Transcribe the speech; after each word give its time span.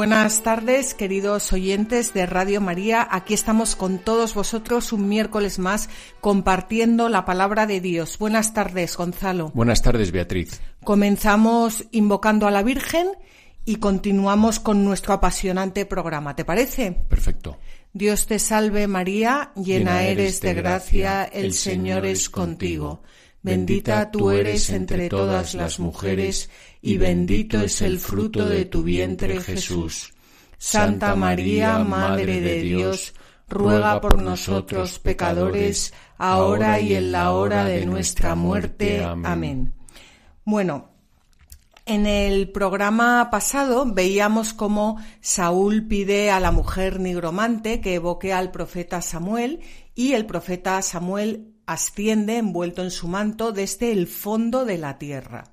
Buenas 0.00 0.42
tardes, 0.42 0.94
queridos 0.94 1.52
oyentes 1.52 2.14
de 2.14 2.24
Radio 2.24 2.62
María. 2.62 3.06
Aquí 3.10 3.34
estamos 3.34 3.76
con 3.76 3.98
todos 3.98 4.32
vosotros 4.32 4.94
un 4.94 5.10
miércoles 5.10 5.58
más 5.58 5.90
compartiendo 6.22 7.10
la 7.10 7.26
palabra 7.26 7.66
de 7.66 7.82
Dios. 7.82 8.16
Buenas 8.16 8.54
tardes, 8.54 8.96
Gonzalo. 8.96 9.50
Buenas 9.52 9.82
tardes, 9.82 10.10
Beatriz. 10.10 10.62
Comenzamos 10.84 11.84
invocando 11.90 12.46
a 12.46 12.50
la 12.50 12.62
Virgen 12.62 13.08
y 13.66 13.76
continuamos 13.76 14.58
con 14.58 14.86
nuestro 14.86 15.12
apasionante 15.12 15.84
programa. 15.84 16.34
¿Te 16.34 16.46
parece? 16.46 16.92
Perfecto. 16.92 17.58
Dios 17.92 18.26
te 18.26 18.38
salve 18.38 18.86
María, 18.86 19.52
llena 19.54 20.04
eres 20.04 20.40
de 20.40 20.54
gracia, 20.54 21.24
el 21.24 21.52
Señor 21.52 22.06
es 22.06 22.30
contigo. 22.30 23.02
Bendita 23.42 24.10
tú 24.10 24.30
eres 24.30 24.68
entre 24.68 25.08
todas 25.08 25.54
las 25.54 25.78
mujeres, 25.78 26.50
y 26.82 26.96
bendito 26.96 27.60
es 27.60 27.82
el 27.82 27.98
fruto 27.98 28.46
de 28.46 28.64
tu 28.64 28.82
vientre 28.82 29.40
Jesús. 29.40 30.12
Santa 30.56 31.14
María, 31.14 31.78
Madre 31.78 32.40
de 32.40 32.60
Dios, 32.62 33.14
ruega 33.48 34.00
por 34.00 34.22
nosotros 34.22 34.98
pecadores, 34.98 35.92
ahora 36.18 36.80
y 36.80 36.94
en 36.94 37.12
la 37.12 37.32
hora 37.32 37.64
de 37.64 37.86
nuestra 37.86 38.34
muerte. 38.34 39.02
Amén. 39.04 39.72
Bueno, 40.44 40.90
en 41.86 42.06
el 42.06 42.50
programa 42.52 43.30
pasado 43.30 43.84
veíamos 43.86 44.52
cómo 44.52 44.98
Saúl 45.20 45.88
pide 45.88 46.30
a 46.30 46.38
la 46.38 46.52
mujer 46.52 47.00
nigromante 47.00 47.80
que 47.80 47.94
evoque 47.94 48.32
al 48.32 48.50
profeta 48.50 49.02
Samuel 49.02 49.60
y 49.94 50.12
el 50.12 50.26
profeta 50.26 50.80
Samuel 50.82 51.54
asciende 51.66 52.38
envuelto 52.38 52.82
en 52.82 52.90
su 52.90 53.08
manto 53.08 53.52
desde 53.52 53.92
el 53.92 54.06
fondo 54.06 54.64
de 54.64 54.78
la 54.78 54.98
tierra. 54.98 55.50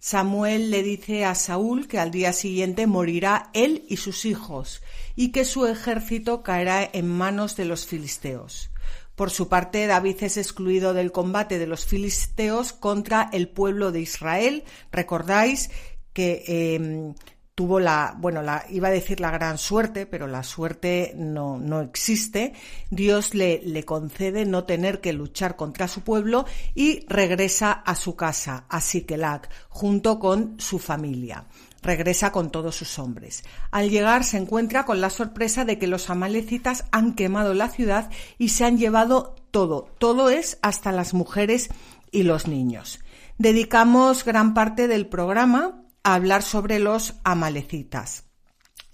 Samuel 0.00 0.70
le 0.70 0.82
dice 0.82 1.26
a 1.26 1.34
Saúl 1.34 1.86
que 1.86 1.98
al 1.98 2.10
día 2.10 2.32
siguiente 2.32 2.86
morirá 2.86 3.50
él 3.52 3.84
y 3.86 3.98
sus 3.98 4.24
hijos, 4.24 4.82
y 5.14 5.30
que 5.30 5.44
su 5.44 5.66
ejército 5.66 6.42
caerá 6.42 6.88
en 6.90 7.06
manos 7.06 7.54
de 7.54 7.66
los 7.66 7.86
filisteos. 7.86 8.70
Por 9.14 9.30
su 9.30 9.48
parte, 9.48 9.86
David 9.86 10.16
es 10.22 10.38
excluido 10.38 10.94
del 10.94 11.12
combate 11.12 11.58
de 11.58 11.66
los 11.66 11.84
filisteos 11.84 12.72
contra 12.72 13.28
el 13.34 13.48
pueblo 13.48 13.92
de 13.92 14.00
Israel. 14.00 14.64
Recordáis 14.90 15.70
que 16.14 16.44
em, 16.46 17.14
tuvo 17.54 17.80
la, 17.80 18.14
bueno, 18.18 18.42
la, 18.42 18.64
iba 18.70 18.88
a 18.88 18.92
decir 18.92 19.20
la 19.20 19.30
gran 19.30 19.58
suerte, 19.58 20.06
pero 20.06 20.26
la 20.26 20.42
suerte 20.42 21.12
no, 21.16 21.58
no 21.58 21.80
existe. 21.80 22.54
Dios 22.90 23.34
le, 23.34 23.60
le 23.64 23.84
concede 23.84 24.46
no 24.46 24.64
tener 24.64 25.00
que 25.00 25.12
luchar 25.12 25.56
contra 25.56 25.88
su 25.88 26.02
pueblo 26.02 26.46
y 26.74 27.04
regresa 27.06 27.72
a 27.72 27.94
su 27.94 28.16
casa, 28.16 28.64
a 28.68 28.80
Sikelac, 28.80 29.50
junto 29.68 30.18
con 30.18 30.58
su 30.58 30.78
familia 30.78 31.46
regresa 31.82 32.30
con 32.30 32.50
todos 32.50 32.76
sus 32.76 32.98
hombres. 32.98 33.42
Al 33.70 33.88
llegar 33.90 34.24
se 34.24 34.36
encuentra 34.36 34.84
con 34.84 35.00
la 35.00 35.10
sorpresa 35.10 35.64
de 35.64 35.78
que 35.78 35.86
los 35.86 36.10
amalecitas 36.10 36.84
han 36.92 37.14
quemado 37.14 37.54
la 37.54 37.68
ciudad 37.68 38.10
y 38.38 38.50
se 38.50 38.64
han 38.64 38.76
llevado 38.76 39.34
todo, 39.50 39.88
todo 39.98 40.30
es 40.30 40.58
hasta 40.62 40.92
las 40.92 41.14
mujeres 41.14 41.70
y 42.12 42.24
los 42.24 42.46
niños. 42.46 43.00
Dedicamos 43.38 44.24
gran 44.24 44.52
parte 44.52 44.88
del 44.88 45.06
programa 45.06 45.80
hablar 46.02 46.42
sobre 46.42 46.78
los 46.78 47.14
amalecitas. 47.24 48.24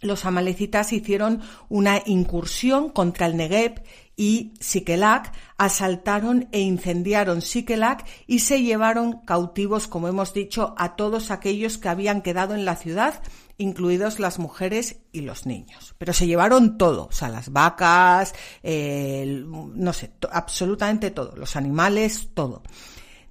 Los 0.00 0.26
amalecitas 0.26 0.92
hicieron 0.92 1.40
una 1.70 2.02
incursión 2.04 2.90
contra 2.90 3.26
el 3.26 3.36
Negev 3.36 3.82
y 4.14 4.52
Sikelak, 4.60 5.32
asaltaron 5.56 6.48
e 6.52 6.60
incendiaron 6.60 7.40
Sikelak 7.40 8.06
y 8.26 8.40
se 8.40 8.62
llevaron 8.62 9.20
cautivos, 9.24 9.88
como 9.88 10.08
hemos 10.08 10.34
dicho, 10.34 10.74
a 10.76 10.96
todos 10.96 11.30
aquellos 11.30 11.78
que 11.78 11.88
habían 11.88 12.20
quedado 12.20 12.54
en 12.54 12.66
la 12.66 12.76
ciudad, 12.76 13.22
incluidos 13.56 14.20
las 14.20 14.38
mujeres 14.38 15.00
y 15.12 15.22
los 15.22 15.46
niños. 15.46 15.94
Pero 15.96 16.12
se 16.12 16.26
llevaron 16.26 16.76
todo, 16.76 17.06
o 17.06 17.12
sea, 17.12 17.30
las 17.30 17.50
vacas, 17.50 18.34
no 18.62 19.92
sé, 19.94 20.12
absolutamente 20.30 21.10
todo, 21.10 21.34
los 21.36 21.56
animales, 21.56 22.28
todo. 22.34 22.62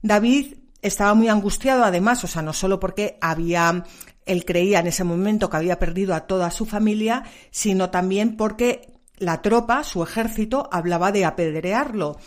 David 0.02 0.56
estaba 0.88 1.14
muy 1.14 1.28
angustiado 1.30 1.84
además, 1.84 2.24
o 2.24 2.28
sea, 2.28 2.42
no 2.42 2.54
solo 2.54 2.80
porque 2.80 3.18
había 3.22 3.84
él 4.26 4.44
creía 4.44 4.80
en 4.80 4.88
ese 4.88 5.04
momento 5.04 5.50
que 5.50 5.58
había 5.58 5.80
perdido 5.80 6.16
a 6.16 6.22
toda 6.22 6.50
su 6.52 6.66
familia, 6.66 7.24
sino 7.52 7.92
también 7.92 8.38
porque 8.38 8.94
la 9.18 9.42
tropa, 9.42 9.84
su 9.84 10.04
ejército, 10.04 10.68
hablaba 10.72 11.12
de 11.12 11.26
apedrearlo. 11.26 12.18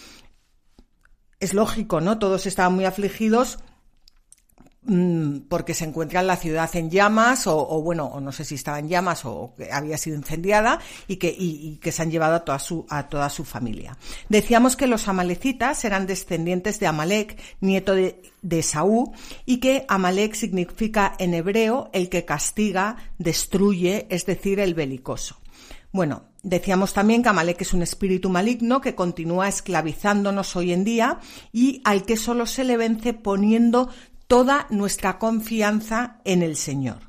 Es 1.41 1.54
lógico, 1.54 2.00
¿no? 2.00 2.19
Todos 2.19 2.46
estaban 2.46 2.74
muy 2.74 2.84
afligidos 2.84 3.58
porque 5.49 5.75
se 5.75 5.84
encuentra 5.84 6.22
la 6.22 6.37
ciudad 6.37 6.75
en 6.75 6.88
llamas 6.88 7.47
o, 7.47 7.82
bueno, 7.82 8.06
o 8.06 8.21
no 8.21 8.32
sé 8.32 8.44
si 8.44 8.54
estaba 8.54 8.78
en 8.78 8.88
llamas 8.88 9.25
o 9.26 9.53
que 9.56 9.71
había 9.71 9.99
sido 9.99 10.16
incendiada 10.16 10.81
y 11.06 11.16
que, 11.16 11.34
y, 11.37 11.76
que 11.76 11.93
se 11.93 12.03
han 12.03 12.10
llevado 12.10 12.37
a 12.37 12.44
toda 12.44 12.59
su, 12.59 12.87
a 12.88 13.09
toda 13.09 13.28
su 13.28 13.44
familia. 13.44 13.99
Decíamos 14.31 14.76
que 14.76 14.87
los 14.87 15.06
amalecitas 15.06 15.84
eran 15.84 16.06
descendientes 16.06 16.81
de 16.81 16.87
Amalek, 16.87 17.38
nieto 17.60 17.94
de, 17.94 18.22
de 18.41 18.62
Saúl, 18.62 19.10
y 19.44 19.59
que 19.59 19.84
Amalek 19.88 20.34
significa 20.34 21.15
en 21.19 21.34
hebreo 21.34 21.91
el 21.93 22.09
que 22.09 22.25
castiga, 22.25 22.97
destruye, 23.19 24.06
es 24.09 24.25
decir, 24.25 24.59
el 24.59 24.72
belicoso. 24.72 25.37
Bueno, 25.93 26.25
decíamos 26.43 26.94
también 26.94 27.22
que 27.22 27.28
Amalek 27.28 27.60
es 27.60 27.75
un 27.75 27.82
espíritu 27.82 28.31
maligno 28.31 28.81
que 28.81 28.94
continúa 28.94 29.49
esclavizándonos 29.49 30.55
hoy 30.56 30.72
en 30.72 30.84
día 30.84 31.19
y 31.53 31.82
al 31.84 32.05
que 32.05 32.16
solo 32.16 32.47
se 32.47 32.65
le 32.65 32.76
vence 32.76 33.15
poniendo 33.15 33.88
toda 34.28 34.66
nuestra 34.70 35.18
confianza 35.18 36.20
en 36.24 36.42
el 36.42 36.56
Señor. 36.56 37.00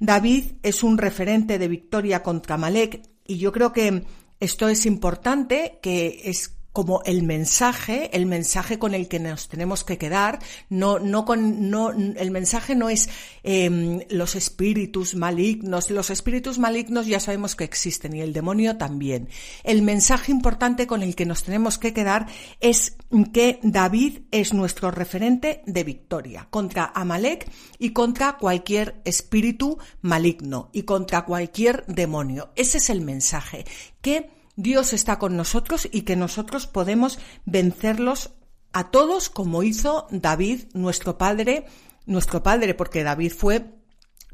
David 0.00 0.52
es 0.62 0.82
un 0.82 0.96
referente 0.96 1.58
de 1.58 1.68
victoria 1.68 2.22
contra 2.22 2.56
Malek 2.56 3.02
y 3.26 3.38
yo 3.38 3.52
creo 3.52 3.72
que 3.72 4.04
esto 4.40 4.68
es 4.68 4.86
importante, 4.86 5.80
que 5.82 6.22
es 6.24 6.57
como 6.78 7.02
el 7.04 7.24
mensaje, 7.24 8.16
el 8.16 8.26
mensaje 8.26 8.78
con 8.78 8.94
el 8.94 9.08
que 9.08 9.18
nos 9.18 9.48
tenemos 9.48 9.82
que 9.82 9.98
quedar, 9.98 10.38
no, 10.68 11.00
no 11.00 11.24
con, 11.24 11.70
no, 11.70 11.90
el 11.90 12.30
mensaje 12.30 12.76
no 12.76 12.88
es 12.88 13.10
em, 13.42 14.02
los 14.10 14.36
espíritus 14.36 15.16
malignos, 15.16 15.90
los 15.90 16.10
espíritus 16.10 16.60
malignos 16.60 17.08
ya 17.08 17.18
sabemos 17.18 17.56
que 17.56 17.64
existen 17.64 18.14
y 18.14 18.20
el 18.20 18.32
demonio 18.32 18.76
también. 18.76 19.28
El 19.64 19.82
mensaje 19.82 20.30
importante 20.30 20.86
con 20.86 21.02
el 21.02 21.16
que 21.16 21.26
nos 21.26 21.42
tenemos 21.42 21.78
que 21.78 21.92
quedar 21.92 22.28
es 22.60 22.96
que 23.32 23.58
David 23.64 24.20
es 24.30 24.54
nuestro 24.54 24.92
referente 24.92 25.62
de 25.66 25.82
victoria 25.82 26.46
contra 26.48 26.92
Amalek 26.94 27.50
y 27.80 27.90
contra 27.90 28.36
cualquier 28.38 29.00
espíritu 29.04 29.78
maligno 30.00 30.70
y 30.72 30.84
contra 30.84 31.24
cualquier 31.24 31.84
demonio. 31.86 32.50
Ese 32.54 32.78
es 32.78 32.88
el 32.88 33.00
mensaje, 33.00 33.64
que 34.00 34.37
Dios 34.58 34.92
está 34.92 35.20
con 35.20 35.36
nosotros 35.36 35.88
y 35.92 36.02
que 36.02 36.16
nosotros 36.16 36.66
podemos 36.66 37.20
vencerlos 37.46 38.30
a 38.72 38.90
todos 38.90 39.30
como 39.30 39.62
hizo 39.62 40.08
David, 40.10 40.64
nuestro 40.74 41.16
Padre, 41.16 41.66
nuestro 42.06 42.42
Padre, 42.42 42.74
porque 42.74 43.04
David 43.04 43.32
fue 43.32 43.66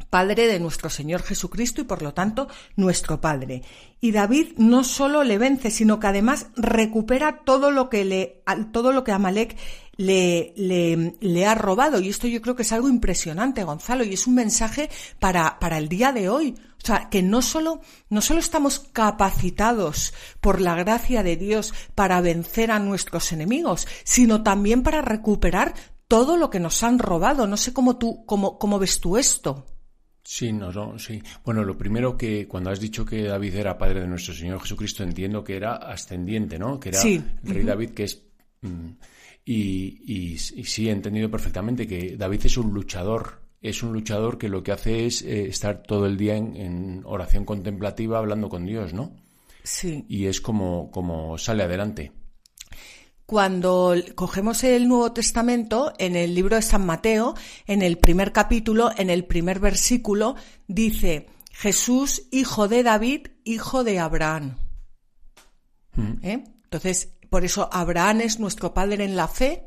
Padre 0.08 0.46
de 0.46 0.60
nuestro 0.60 0.88
Señor 0.88 1.22
Jesucristo 1.22 1.82
y 1.82 1.84
por 1.84 2.00
lo 2.00 2.14
tanto 2.14 2.48
nuestro 2.74 3.20
Padre. 3.20 3.64
Y 4.00 4.12
David 4.12 4.54
no 4.56 4.82
solo 4.82 5.24
le 5.24 5.36
vence, 5.36 5.70
sino 5.70 6.00
que 6.00 6.06
además 6.06 6.46
recupera 6.56 7.42
todo 7.44 7.70
lo 7.70 7.90
que 7.90 8.06
le, 8.06 8.42
todo 8.72 8.92
lo 8.92 9.04
que 9.04 9.12
Amalek 9.12 9.58
le, 9.96 10.52
le, 10.56 11.16
le, 11.20 11.46
ha 11.46 11.54
robado. 11.54 12.00
Y 12.00 12.08
esto 12.08 12.26
yo 12.26 12.40
creo 12.40 12.56
que 12.56 12.62
es 12.62 12.72
algo 12.72 12.88
impresionante, 12.88 13.64
Gonzalo, 13.64 14.04
y 14.04 14.14
es 14.14 14.26
un 14.26 14.34
mensaje 14.34 14.90
para, 15.18 15.58
para 15.58 15.78
el 15.78 15.88
día 15.88 16.12
de 16.12 16.28
hoy. 16.28 16.54
O 16.82 16.86
sea, 16.86 17.08
que 17.08 17.22
no 17.22 17.40
solo, 17.40 17.80
no 18.10 18.20
solo 18.20 18.40
estamos 18.40 18.78
capacitados 18.78 20.12
por 20.40 20.60
la 20.60 20.74
gracia 20.74 21.22
de 21.22 21.36
Dios 21.36 21.72
para 21.94 22.20
vencer 22.20 22.70
a 22.70 22.78
nuestros 22.78 23.32
enemigos, 23.32 23.88
sino 24.04 24.42
también 24.42 24.82
para 24.82 25.00
recuperar 25.00 25.74
todo 26.08 26.36
lo 26.36 26.50
que 26.50 26.60
nos 26.60 26.82
han 26.82 26.98
robado. 26.98 27.46
No 27.46 27.56
sé 27.56 27.72
cómo 27.72 27.96
tú, 27.96 28.24
cómo, 28.26 28.58
cómo 28.58 28.78
ves 28.78 29.00
tú 29.00 29.16
esto. 29.16 29.66
Sí, 30.22 30.52
no, 30.52 30.72
no, 30.72 30.98
sí. 30.98 31.22
Bueno, 31.44 31.64
lo 31.64 31.76
primero 31.76 32.16
que 32.16 32.48
cuando 32.48 32.70
has 32.70 32.80
dicho 32.80 33.04
que 33.04 33.24
David 33.24 33.56
era 33.56 33.76
padre 33.76 34.00
de 34.00 34.06
nuestro 34.06 34.34
Señor 34.34 34.60
Jesucristo, 34.60 35.02
entiendo 35.02 35.44
que 35.44 35.56
era 35.56 35.76
ascendiente, 35.76 36.58
¿no? 36.58 36.80
Que 36.80 36.88
era 36.90 37.02
el 37.02 37.24
rey 37.42 37.62
David, 37.62 37.90
que 37.90 38.04
es... 38.04 38.22
Y, 39.44 40.00
y, 40.06 40.38
sí, 40.38 40.88
he 40.88 40.92
entendido 40.92 41.30
perfectamente 41.30 41.86
que 41.86 42.16
David 42.16 42.46
es 42.46 42.56
un 42.56 42.72
luchador 42.72 43.44
es 43.64 43.82
un 43.82 43.94
luchador 43.94 44.36
que 44.36 44.50
lo 44.50 44.62
que 44.62 44.72
hace 44.72 45.06
es 45.06 45.22
eh, 45.22 45.46
estar 45.46 45.82
todo 45.82 46.04
el 46.04 46.18
día 46.18 46.36
en, 46.36 47.00
oración 47.06 47.46
contemplativa 47.46 48.18
hablando 48.18 48.50
con 48.50 48.66
Dios, 48.66 48.92
¿no? 48.92 49.16
Sí. 49.62 50.04
Y 50.06 50.26
es 50.26 50.42
como, 50.42 50.90
como 50.90 51.38
sale 51.38 51.62
adelante. 51.62 52.12
cuando 53.24 53.94
cogemos 54.14 54.64
el 54.64 54.86
Nuevo 54.86 55.12
Testamento, 55.12 55.94
en 55.96 56.14
el 56.14 56.34
libro 56.34 56.56
de 56.56 56.62
San 56.62 56.84
Mateo, 56.84 57.34
en 57.66 57.80
el 57.80 57.96
primer 57.96 58.32
capítulo, 58.32 58.90
en 58.98 59.08
el 59.08 59.24
primer 59.24 59.60
versículo, 59.60 60.36
dice, 60.68 61.28
Jesús, 61.50 62.28
hijo 62.30 62.68
de 62.68 62.82
David, 62.82 63.28
hijo 63.44 63.82
de 63.82 63.98
Abraham. 63.98 64.58
¿Eh? 66.22 66.44
Entonces, 66.64 67.13
por 67.34 67.44
eso 67.44 67.68
Abraham 67.72 68.20
es 68.20 68.38
nuestro 68.38 68.72
padre 68.74 69.02
en 69.02 69.16
la 69.16 69.26
fe 69.26 69.66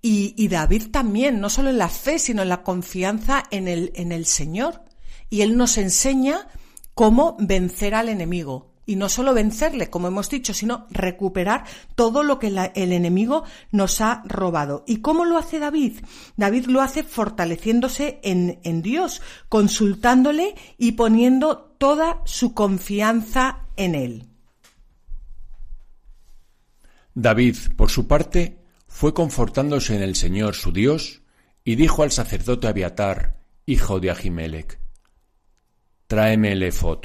y, 0.00 0.48
David 0.48 0.84
también, 0.90 1.38
no 1.38 1.50
solo 1.50 1.68
en 1.68 1.76
la 1.76 1.90
fe, 1.90 2.18
sino 2.18 2.40
en 2.40 2.48
la 2.48 2.62
confianza 2.62 3.42
en 3.50 3.68
el, 3.68 3.92
en 3.94 4.10
el 4.10 4.24
Señor. 4.24 4.80
Y 5.28 5.42
él 5.42 5.58
nos 5.58 5.76
enseña 5.76 6.48
cómo 6.94 7.36
vencer 7.38 7.94
al 7.94 8.08
enemigo. 8.08 8.72
Y 8.86 8.96
no 8.96 9.10
solo 9.10 9.34
vencerle, 9.34 9.90
como 9.90 10.08
hemos 10.08 10.30
dicho, 10.30 10.54
sino 10.54 10.86
recuperar 10.88 11.64
todo 11.94 12.22
lo 12.22 12.38
que 12.38 12.46
el 12.74 12.92
enemigo 12.94 13.44
nos 13.70 14.00
ha 14.00 14.22
robado. 14.24 14.82
¿Y 14.86 15.02
cómo 15.02 15.26
lo 15.26 15.36
hace 15.36 15.58
David? 15.58 15.98
David 16.38 16.68
lo 16.68 16.80
hace 16.80 17.02
fortaleciéndose 17.02 18.18
en, 18.22 18.60
en 18.62 18.80
Dios, 18.80 19.20
consultándole 19.50 20.54
y 20.78 20.92
poniendo 20.92 21.76
toda 21.76 22.22
su 22.24 22.54
confianza 22.54 23.66
en 23.76 23.94
él. 23.94 24.33
David, 27.14 27.56
por 27.76 27.90
su 27.90 28.06
parte, 28.08 28.58
fue 28.88 29.14
confortándose 29.14 29.94
en 29.94 30.02
el 30.02 30.16
Señor 30.16 30.54
su 30.54 30.72
Dios, 30.72 31.22
y 31.64 31.76
dijo 31.76 32.02
al 32.02 32.10
sacerdote 32.10 32.66
Abiatar, 32.66 33.40
hijo 33.66 34.00
de 34.00 34.10
Ahimelech, 34.10 34.78
Tráeme 36.06 36.52
el 36.52 36.62
efod. 36.62 37.04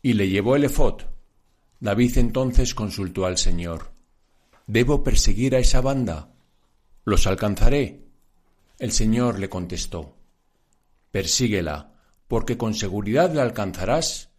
Y 0.00 0.14
le 0.14 0.28
llevó 0.28 0.56
el 0.56 0.64
efod. 0.64 1.02
David 1.80 2.18
entonces 2.18 2.74
consultó 2.74 3.26
al 3.26 3.36
Señor, 3.38 3.92
¿Debo 4.66 5.02
perseguir 5.04 5.54
a 5.54 5.58
esa 5.58 5.80
banda? 5.80 6.32
¿Los 7.04 7.26
alcanzaré? 7.26 8.04
El 8.78 8.92
Señor 8.92 9.38
le 9.38 9.48
contestó, 9.48 10.16
Persíguela, 11.10 11.92
porque 12.28 12.56
con 12.56 12.74
seguridad 12.74 13.32
la 13.34 13.42
alcanzarás 13.42 14.30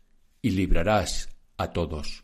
y 0.41 0.49
librarás 0.51 1.29
a 1.57 1.71
todos. 1.71 2.23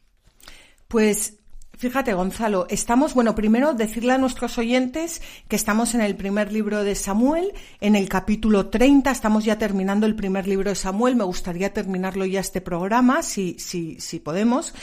Pues 0.88 1.38
Fíjate, 1.81 2.13
Gonzalo, 2.13 2.68
estamos, 2.69 3.16
bueno, 3.16 3.33
primero 3.33 3.74
decirle 3.74 4.13
a 4.13 4.19
nuestros 4.19 4.60
oyentes 4.60 5.19
que 5.48 5.56
estamos 5.56 5.95
en 5.95 6.01
el 6.01 6.16
primer 6.16 6.54
libro 6.54 6.83
de 6.83 6.94
Samuel, 6.94 7.54
en 7.80 7.95
el 7.95 8.07
capítulo 8.07 8.68
30, 8.68 9.10
estamos 9.10 9.45
ya 9.45 9.57
terminando 9.57 10.06
el 10.06 10.16
primer 10.16 10.48
libro 10.48 10.69
de 10.69 10.75
Samuel, 10.75 11.16
me 11.16 11.24
gustaría 11.24 11.74
terminarlo 11.74 12.24
ya 12.28 12.39
este 12.39 12.62
programa, 12.62 13.24
si, 13.24 13.56
si, 13.57 14.00
si 14.00 14.19
podemos. 14.19 14.75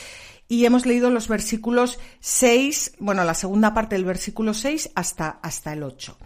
Y 0.49 0.65
hemos 0.65 0.87
leído 0.87 1.09
los 1.11 1.29
versículos 1.29 2.01
6, 2.19 2.95
bueno, 2.99 3.23
la 3.23 3.35
segunda 3.35 3.73
parte 3.73 3.95
del 3.95 4.05
versículo 4.05 4.53
6 4.53 4.91
hasta, 4.97 5.39
hasta 5.41 5.75
el 5.75 5.85
8. 5.85 6.19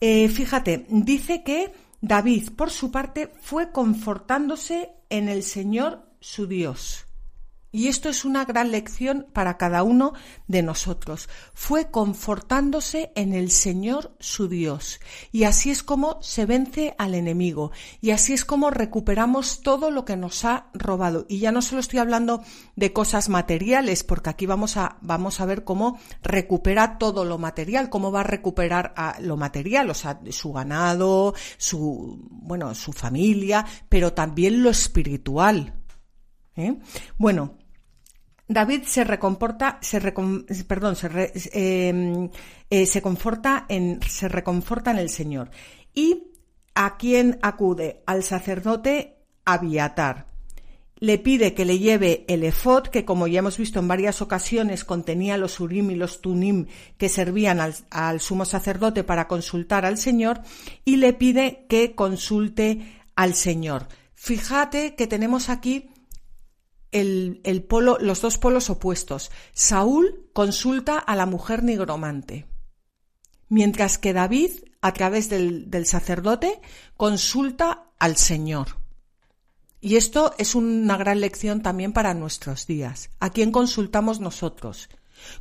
Eh, 0.00 0.28
fíjate, 0.28 0.86
dice 0.90 1.42
que 1.42 1.72
David, 2.00 2.50
por 2.50 2.70
su 2.70 2.92
parte, 2.92 3.32
fue 3.42 3.72
confortándose 3.72 4.92
en 5.10 5.28
el 5.28 5.42
Señor 5.42 6.06
su 6.20 6.46
Dios. 6.46 7.04
Y 7.74 7.88
esto 7.88 8.08
es 8.08 8.24
una 8.24 8.44
gran 8.44 8.70
lección 8.70 9.26
para 9.32 9.56
cada 9.56 9.82
uno 9.82 10.12
de 10.46 10.62
nosotros. 10.62 11.28
Fue 11.54 11.90
confortándose 11.90 13.10
en 13.16 13.34
el 13.34 13.50
Señor 13.50 14.14
su 14.20 14.46
Dios. 14.46 15.00
Y 15.32 15.42
así 15.42 15.70
es 15.70 15.82
como 15.82 16.22
se 16.22 16.46
vence 16.46 16.94
al 16.98 17.16
enemigo. 17.16 17.72
Y 18.00 18.12
así 18.12 18.32
es 18.32 18.44
como 18.44 18.70
recuperamos 18.70 19.60
todo 19.60 19.90
lo 19.90 20.04
que 20.04 20.16
nos 20.16 20.44
ha 20.44 20.68
robado. 20.72 21.26
Y 21.28 21.40
ya 21.40 21.50
no 21.50 21.62
solo 21.62 21.80
estoy 21.80 21.98
hablando 21.98 22.44
de 22.76 22.92
cosas 22.92 23.28
materiales, 23.28 24.04
porque 24.04 24.30
aquí 24.30 24.46
vamos 24.46 24.76
a, 24.76 24.98
vamos 25.00 25.40
a 25.40 25.44
ver 25.44 25.64
cómo 25.64 25.98
recupera 26.22 26.96
todo 26.96 27.24
lo 27.24 27.38
material, 27.38 27.90
cómo 27.90 28.12
va 28.12 28.20
a 28.20 28.22
recuperar 28.22 28.94
lo 29.18 29.36
material, 29.36 29.90
o 29.90 29.94
sea, 29.94 30.20
su 30.30 30.52
ganado, 30.52 31.34
su, 31.58 32.20
bueno, 32.30 32.72
su 32.76 32.92
familia, 32.92 33.66
pero 33.88 34.12
también 34.12 34.62
lo 34.62 34.70
espiritual. 34.70 35.74
¿Eh? 36.56 36.78
Bueno, 37.18 37.56
David 38.46 38.82
se 38.84 39.04
recomporta, 39.04 39.78
se 39.80 40.00
perdón, 40.68 40.96
se, 40.96 41.32
em, 41.52 42.28
eh, 42.68 42.86
se 42.86 43.00
conforta 43.00 43.64
en, 43.68 44.00
se 44.06 44.28
reconforta 44.28 44.90
en 44.90 44.98
el 44.98 45.08
Señor. 45.08 45.50
¿Y 45.94 46.24
a 46.74 46.96
quién 46.96 47.38
acude? 47.42 48.02
Al 48.06 48.22
sacerdote 48.22 49.16
Abiatar. 49.46 50.26
Le 50.96 51.18
pide 51.18 51.54
que 51.54 51.64
le 51.64 51.78
lleve 51.78 52.24
el 52.28 52.44
efod, 52.44 52.84
que 52.84 53.04
como 53.04 53.26
ya 53.26 53.40
hemos 53.40 53.58
visto 53.58 53.78
en 53.80 53.88
varias 53.88 54.22
ocasiones 54.22 54.84
contenía 54.84 55.36
los 55.36 55.58
urim 55.60 55.90
y 55.90 55.96
los 55.96 56.20
tunim 56.20 56.66
que 56.98 57.08
servían 57.08 57.60
al, 57.60 57.74
al 57.90 58.20
sumo 58.20 58.44
sacerdote 58.44 59.04
para 59.04 59.26
consultar 59.26 59.84
al 59.84 59.98
Señor, 59.98 60.40
y 60.84 60.96
le 60.96 61.12
pide 61.12 61.66
que 61.68 61.94
consulte 61.94 63.02
al 63.16 63.34
Señor. 63.34 63.88
Fíjate 64.14 64.94
que 64.94 65.06
tenemos 65.06 65.50
aquí 65.50 65.90
el, 66.94 67.64
polo, 67.68 67.98
los 68.00 68.20
dos 68.20 68.38
polos 68.38 68.70
opuestos. 68.70 69.30
Saúl 69.52 70.28
consulta 70.32 70.98
a 70.98 71.16
la 71.16 71.26
mujer 71.26 71.62
nigromante, 71.62 72.46
mientras 73.48 73.98
que 73.98 74.12
David, 74.12 74.52
a 74.80 74.92
través 74.92 75.28
del, 75.28 75.70
del 75.70 75.86
sacerdote, 75.86 76.60
consulta 76.96 77.90
al 77.98 78.16
Señor. 78.16 78.78
Y 79.80 79.96
esto 79.96 80.34
es 80.38 80.54
una 80.54 80.96
gran 80.96 81.20
lección 81.20 81.60
también 81.60 81.92
para 81.92 82.14
nuestros 82.14 82.66
días. 82.66 83.10
¿A 83.20 83.30
quién 83.30 83.50
consultamos 83.52 84.20
nosotros? 84.20 84.88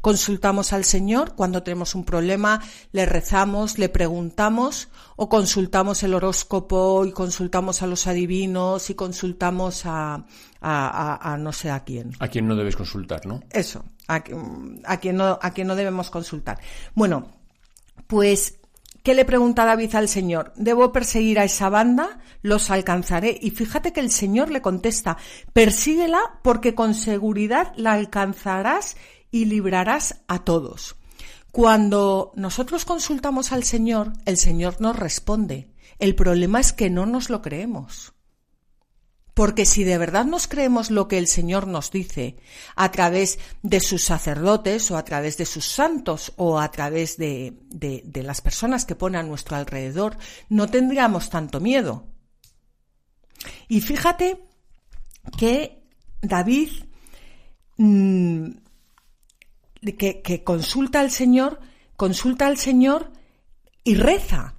Consultamos 0.02 0.74
al 0.74 0.84
Señor 0.84 1.36
cuando 1.36 1.64
tenemos 1.64 1.96
un 1.96 2.06
problema, 2.06 2.62
le 2.92 3.06
rezamos, 3.06 3.78
le 3.78 3.90
preguntamos 3.90 4.90
o 5.16 5.30
consultamos 5.30 6.04
el 6.04 6.14
horóscopo 6.14 7.06
y 7.06 7.12
consultamos 7.12 7.82
a 7.82 7.88
los 7.88 8.08
adivinos 8.08 8.90
y 8.90 8.96
consultamos 8.96 9.86
a, 9.86 10.26
a, 10.62 11.38
no 11.40 11.52
sé 11.52 11.70
a 11.72 11.84
quién. 11.84 12.12
A 12.20 12.28
quién 12.28 12.48
no 12.48 12.56
debes 12.56 12.76
consultar, 12.76 13.26
¿no? 13.26 13.42
Eso, 13.52 13.84
a, 14.08 14.24
a, 14.86 14.98
quién 14.98 15.18
no, 15.18 15.40
a 15.42 15.52
quién 15.52 15.68
no 15.68 15.76
debemos 15.76 16.10
consultar. 16.10 16.60
Bueno, 16.96 17.28
pues 18.08 18.60
¿Qué 19.04 19.14
le 19.14 19.26
pregunta 19.26 19.66
David 19.66 19.96
al 19.96 20.08
Señor? 20.08 20.54
¿Debo 20.56 20.94
perseguir 20.94 21.38
a 21.38 21.44
esa 21.44 21.68
banda? 21.68 22.20
Los 22.42 22.72
alcanzaré. 22.72 23.38
Y 23.42 23.52
fíjate 23.52 23.92
que 23.92 24.00
el 24.00 24.10
Señor 24.10 24.50
le 24.50 24.62
contesta, 24.62 25.18
persíguela 25.52 26.40
porque 26.42 26.74
con 26.74 26.94
seguridad 26.94 27.74
la 27.76 27.92
alcanzarás 27.92 28.96
y 29.34 29.46
librarás 29.46 30.22
a 30.28 30.46
todos. 30.46 30.96
Cuando 31.52 32.32
nosotros 32.36 32.86
consultamos 32.86 33.52
al 33.52 33.64
Señor, 33.64 34.14
el 34.26 34.38
Señor 34.38 34.80
nos 34.80 34.96
responde. 34.96 35.74
El 35.98 36.14
problema 36.14 36.60
es 36.60 36.72
que 36.72 36.92
no 36.92 37.08
nos 37.08 37.32
lo 37.32 37.42
creemos. 37.42 38.14
Porque 39.34 39.66
si 39.66 39.84
de 39.84 39.98
verdad 39.98 40.26
nos 40.26 40.48
creemos 40.48 40.92
lo 40.92 41.08
que 41.08 41.18
el 41.18 41.26
Señor 41.26 41.66
nos 41.66 41.90
dice 41.90 42.38
a 42.76 42.92
través 42.92 43.40
de 43.64 43.80
sus 43.80 44.04
sacerdotes 44.04 44.92
o 44.92 44.98
a 44.98 45.04
través 45.04 45.38
de 45.38 45.48
sus 45.48 45.66
santos 45.66 46.34
o 46.36 46.60
a 46.60 46.70
través 46.70 47.18
de, 47.18 47.58
de, 47.72 48.24
las 48.24 48.42
personas 48.42 48.86
que 48.86 48.96
pone 48.96 49.18
a 49.18 49.24
nuestro 49.24 49.58
alrededor, 49.58 50.16
no 50.50 50.68
tendríamos 50.70 51.32
tanto 51.32 51.60
miedo. 51.60 52.06
Y 53.68 53.82
fíjate 53.82 54.46
que 55.40 55.84
David 56.22 56.70
mm, 57.78 58.63
que, 59.84 60.44
consulta 60.44 61.00
al 61.00 61.12
Señor, 61.12 61.60
consulta 61.96 62.48
al 62.48 62.58
Señor 62.58 63.12
y 63.84 63.96
reza. 63.96 64.56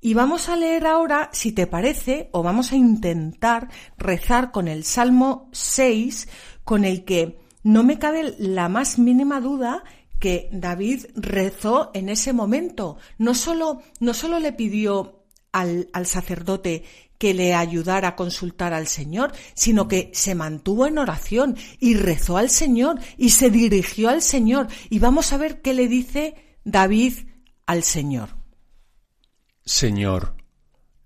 Y 0.00 0.14
vamos 0.14 0.48
a 0.48 0.56
leer 0.56 0.86
ahora, 0.86 1.30
si 1.32 1.52
te 1.52 1.66
parece, 1.66 2.28
o 2.32 2.42
vamos 2.42 2.72
a 2.72 2.76
intentar 2.76 3.70
rezar 3.96 4.52
con 4.52 4.68
el 4.68 4.84
Salmo 4.84 5.48
6, 5.52 6.28
con 6.64 6.84
el 6.84 7.04
que 7.04 7.38
no 7.62 7.82
me 7.82 7.98
cabe 7.98 8.34
la 8.38 8.68
más 8.68 8.98
mínima 8.98 9.40
duda 9.40 9.82
que 10.18 10.48
David 10.52 11.06
rezó 11.14 11.90
en 11.94 12.08
ese 12.08 12.32
momento. 12.32 12.98
No 13.16 13.34
solo, 13.34 13.82
no 14.00 14.12
solo 14.12 14.38
le 14.38 14.52
pidió 14.52 15.24
al, 15.52 15.88
al 15.92 16.06
sacerdote 16.06 16.84
que 17.18 17.34
le 17.34 17.54
ayudara 17.54 18.08
a 18.08 18.16
consultar 18.16 18.72
al 18.72 18.86
Señor, 18.86 19.32
sino 19.54 19.88
que 19.88 20.10
se 20.12 20.34
mantuvo 20.34 20.86
en 20.86 20.98
oración 20.98 21.56
y 21.80 21.94
rezó 21.94 22.36
al 22.36 22.50
Señor 22.50 22.98
y 23.16 23.30
se 23.30 23.50
dirigió 23.50 24.08
al 24.08 24.22
Señor. 24.22 24.68
Y 24.90 24.98
vamos 24.98 25.32
a 25.32 25.36
ver 25.36 25.60
qué 25.60 25.74
le 25.74 25.88
dice 25.88 26.34
David 26.64 27.14
al 27.66 27.82
Señor. 27.82 28.30
Señor, 29.64 30.36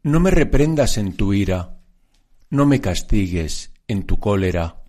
no 0.03 0.21
me 0.21 0.31
reprendas 0.31 0.99
en 0.99 1.15
tu 1.15 1.33
ira, 1.33 1.81
no 2.51 2.67
me 2.67 2.81
castigues 2.81 3.73
en 3.87 4.05
tu 4.05 4.19
cólera. 4.19 4.83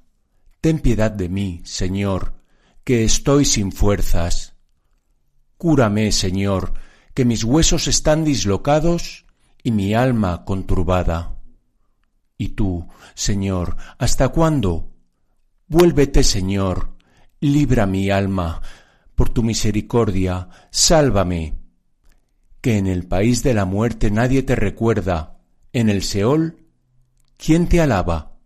Ten 0.62 0.80
piedad 0.80 1.12
de 1.12 1.30
mí, 1.30 1.62
Señor, 1.66 2.42
que 2.84 3.04
estoy 3.04 3.46
sin 3.46 3.72
fuerzas. 3.72 4.56
Cúrame, 5.58 6.12
Señor, 6.12 6.74
que 7.14 7.26
mis 7.26 7.44
huesos 7.44 7.88
están 7.88 8.24
dislocados 8.24 9.26
y 9.64 9.72
mi 9.72 9.94
alma 9.94 10.46
conturbada. 10.46 11.40
¿Y 12.38 12.50
tú, 12.50 12.88
Señor, 13.14 13.76
hasta 13.98 14.30
cuándo? 14.30 14.92
Vuélvete, 15.68 16.24
Señor, 16.24 16.96
libra 17.42 17.86
mi 17.86 18.10
alma, 18.10 18.62
por 19.16 19.30
tu 19.30 19.44
misericordia, 19.44 20.50
sálvame. 20.72 21.56
Que 22.62 22.78
en 22.78 22.88
el 22.88 23.06
país 23.08 23.44
de 23.44 23.54
la 23.54 23.66
muerte 23.66 24.10
nadie 24.12 24.44
te 24.44 24.56
recuerda, 24.56 25.40
en 25.74 25.90
el 25.90 26.04
Seol, 26.04 26.66
¿quién 27.38 27.68
te 27.68 27.82
alaba? 27.82 28.38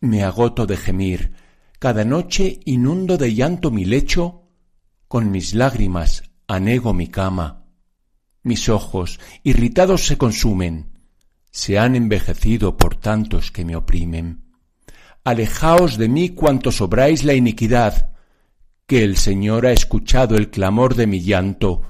Me 0.00 0.22
agoto 0.22 0.66
de 0.66 0.76
gemir, 0.76 1.34
cada 1.78 2.04
noche 2.04 2.60
inundo 2.64 3.18
de 3.18 3.34
llanto 3.34 3.70
mi 3.70 3.84
lecho, 3.84 4.48
con 5.08 5.30
mis 5.30 5.54
lágrimas 5.54 6.22
anego 6.46 6.94
mi 6.94 7.08
cama. 7.08 7.65
Mis 8.46 8.68
ojos, 8.68 9.18
irritados, 9.42 10.06
se 10.06 10.16
consumen, 10.16 10.92
se 11.50 11.80
han 11.80 11.96
envejecido 11.96 12.76
por 12.76 12.94
tantos 12.94 13.50
que 13.50 13.64
me 13.64 13.74
oprimen. 13.74 14.44
Alejaos 15.24 15.98
de 15.98 16.08
mí 16.08 16.28
cuantos 16.28 16.80
obráis 16.80 17.24
la 17.24 17.34
iniquidad, 17.34 18.14
que 18.86 19.02
el 19.02 19.16
Señor 19.16 19.66
ha 19.66 19.72
escuchado 19.72 20.36
el 20.36 20.48
clamor 20.48 20.94
de 20.94 21.08
mi 21.08 21.22
llanto, 21.22 21.82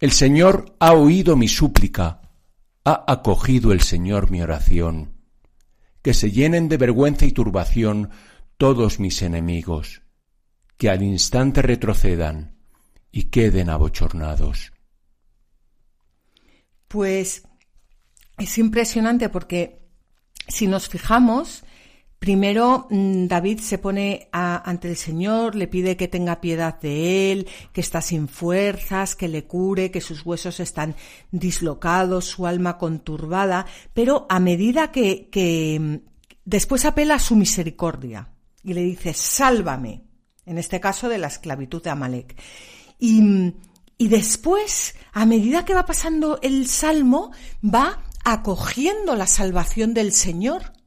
el 0.00 0.12
Señor 0.12 0.74
ha 0.80 0.94
oído 0.94 1.36
mi 1.36 1.46
súplica, 1.46 2.22
ha 2.86 3.04
acogido 3.06 3.72
el 3.72 3.82
Señor 3.82 4.30
mi 4.30 4.40
oración. 4.40 5.12
Que 6.00 6.14
se 6.14 6.30
llenen 6.30 6.70
de 6.70 6.78
vergüenza 6.78 7.26
y 7.26 7.32
turbación 7.32 8.08
todos 8.56 8.98
mis 8.98 9.20
enemigos, 9.20 10.00
que 10.78 10.88
al 10.88 11.02
instante 11.02 11.60
retrocedan 11.60 12.56
y 13.12 13.24
queden 13.24 13.68
abochornados. 13.68 14.72
Pues 16.88 17.44
es 18.38 18.58
impresionante 18.58 19.28
porque 19.28 19.80
si 20.48 20.66
nos 20.66 20.88
fijamos, 20.88 21.64
Primero, 22.18 22.88
mm, 22.90 23.28
David 23.28 23.60
se 23.60 23.78
pone 23.78 24.28
ante 24.32 24.88
el 24.88 24.96
Señor, 24.96 25.54
le 25.54 25.68
pide 25.68 25.96
que 25.96 26.08
tenga 26.08 26.40
piedad 26.40 26.80
de 26.80 27.30
él, 27.30 27.48
que 27.72 27.80
está 27.80 28.00
sin 28.00 28.26
fuerzas, 28.26 29.14
que 29.14 29.28
le 29.28 29.44
cure, 29.44 29.92
que 29.92 30.00
sus 30.00 30.26
huesos 30.26 30.58
están 30.58 30.96
dislocados, 31.30 32.24
su 32.24 32.46
alma 32.46 32.76
conturbada, 32.76 33.66
pero 33.94 34.26
a 34.28 34.40
medida 34.40 34.90
que, 34.90 35.28
que 35.30 35.78
mm, 35.80 35.96
después 36.44 36.84
apela 36.84 37.14
a 37.14 37.20
su 37.20 37.36
misericordia 37.36 38.32
y 38.64 38.74
le 38.74 38.82
dice, 38.82 39.14
sálvame, 39.14 40.02
en 40.44 40.58
este 40.58 40.80
caso 40.80 41.08
de 41.08 41.18
la 41.18 41.28
esclavitud 41.28 41.82
de 41.82 41.90
Amalek. 41.90 42.36
Y, 42.98 43.22
mm, 43.22 43.54
y 43.98 44.08
después, 44.08 44.94
a 45.12 45.26
medida 45.26 45.64
que 45.64 45.74
va 45.74 45.84
pasando 45.84 46.38
el 46.40 46.68
salmo, 46.68 47.32
va 47.62 48.04
acogiendo 48.24 49.16
la 49.16 49.26
salvación 49.26 49.92
del 49.92 50.12
Señor 50.12 50.77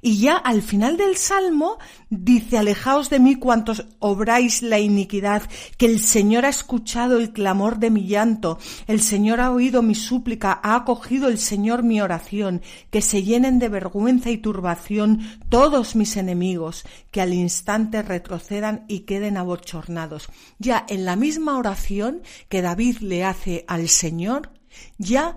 y 0.00 0.18
ya 0.18 0.36
al 0.36 0.62
final 0.62 0.96
del 0.96 1.16
Salmo 1.16 1.78
dice, 2.10 2.58
alejaos 2.58 3.10
de 3.10 3.18
mí 3.18 3.36
cuantos 3.36 3.86
obráis 3.98 4.62
la 4.62 4.78
iniquidad, 4.78 5.42
que 5.76 5.86
el 5.86 6.00
Señor 6.00 6.44
ha 6.44 6.50
escuchado 6.50 7.18
el 7.18 7.32
clamor 7.32 7.78
de 7.78 7.90
mi 7.90 8.06
llanto, 8.06 8.58
el 8.86 9.00
Señor 9.00 9.40
ha 9.40 9.50
oído 9.50 9.82
mi 9.82 9.94
súplica, 9.94 10.60
ha 10.62 10.76
acogido 10.76 11.28
el 11.28 11.38
Señor 11.38 11.82
mi 11.82 12.00
oración, 12.00 12.62
que 12.90 13.02
se 13.02 13.22
llenen 13.22 13.58
de 13.58 13.68
vergüenza 13.68 14.30
y 14.30 14.38
turbación 14.38 15.20
todos 15.48 15.96
mis 15.96 16.16
enemigos, 16.16 16.84
que 17.10 17.20
al 17.20 17.32
instante 17.32 18.02
retrocedan 18.02 18.84
y 18.88 19.00
queden 19.00 19.36
abochornados. 19.36 20.28
Ya 20.58 20.84
en 20.88 21.04
la 21.04 21.16
misma 21.16 21.58
oración 21.58 22.22
que 22.48 22.62
David 22.62 22.98
le 22.98 23.24
hace 23.24 23.64
al 23.68 23.88
Señor, 23.88 24.52
ya 24.98 25.36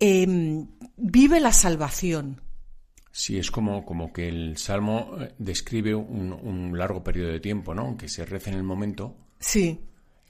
em, 0.00 0.68
vive 0.96 1.40
la 1.40 1.52
salvación 1.52 2.47
Sí, 3.18 3.36
es 3.36 3.50
como, 3.50 3.84
como 3.84 4.12
que 4.12 4.28
el 4.28 4.56
Salmo 4.58 5.16
eh, 5.18 5.34
describe 5.38 5.92
un, 5.92 6.78
largo 6.78 7.02
periodo 7.02 7.32
de 7.32 7.40
tiempo, 7.40 7.74
¿no? 7.74 7.96
Que 7.96 8.08
se 8.08 8.24
reza 8.24 8.50
en 8.50 8.56
el 8.56 8.62
momento. 8.62 9.16
Sí. 9.40 9.80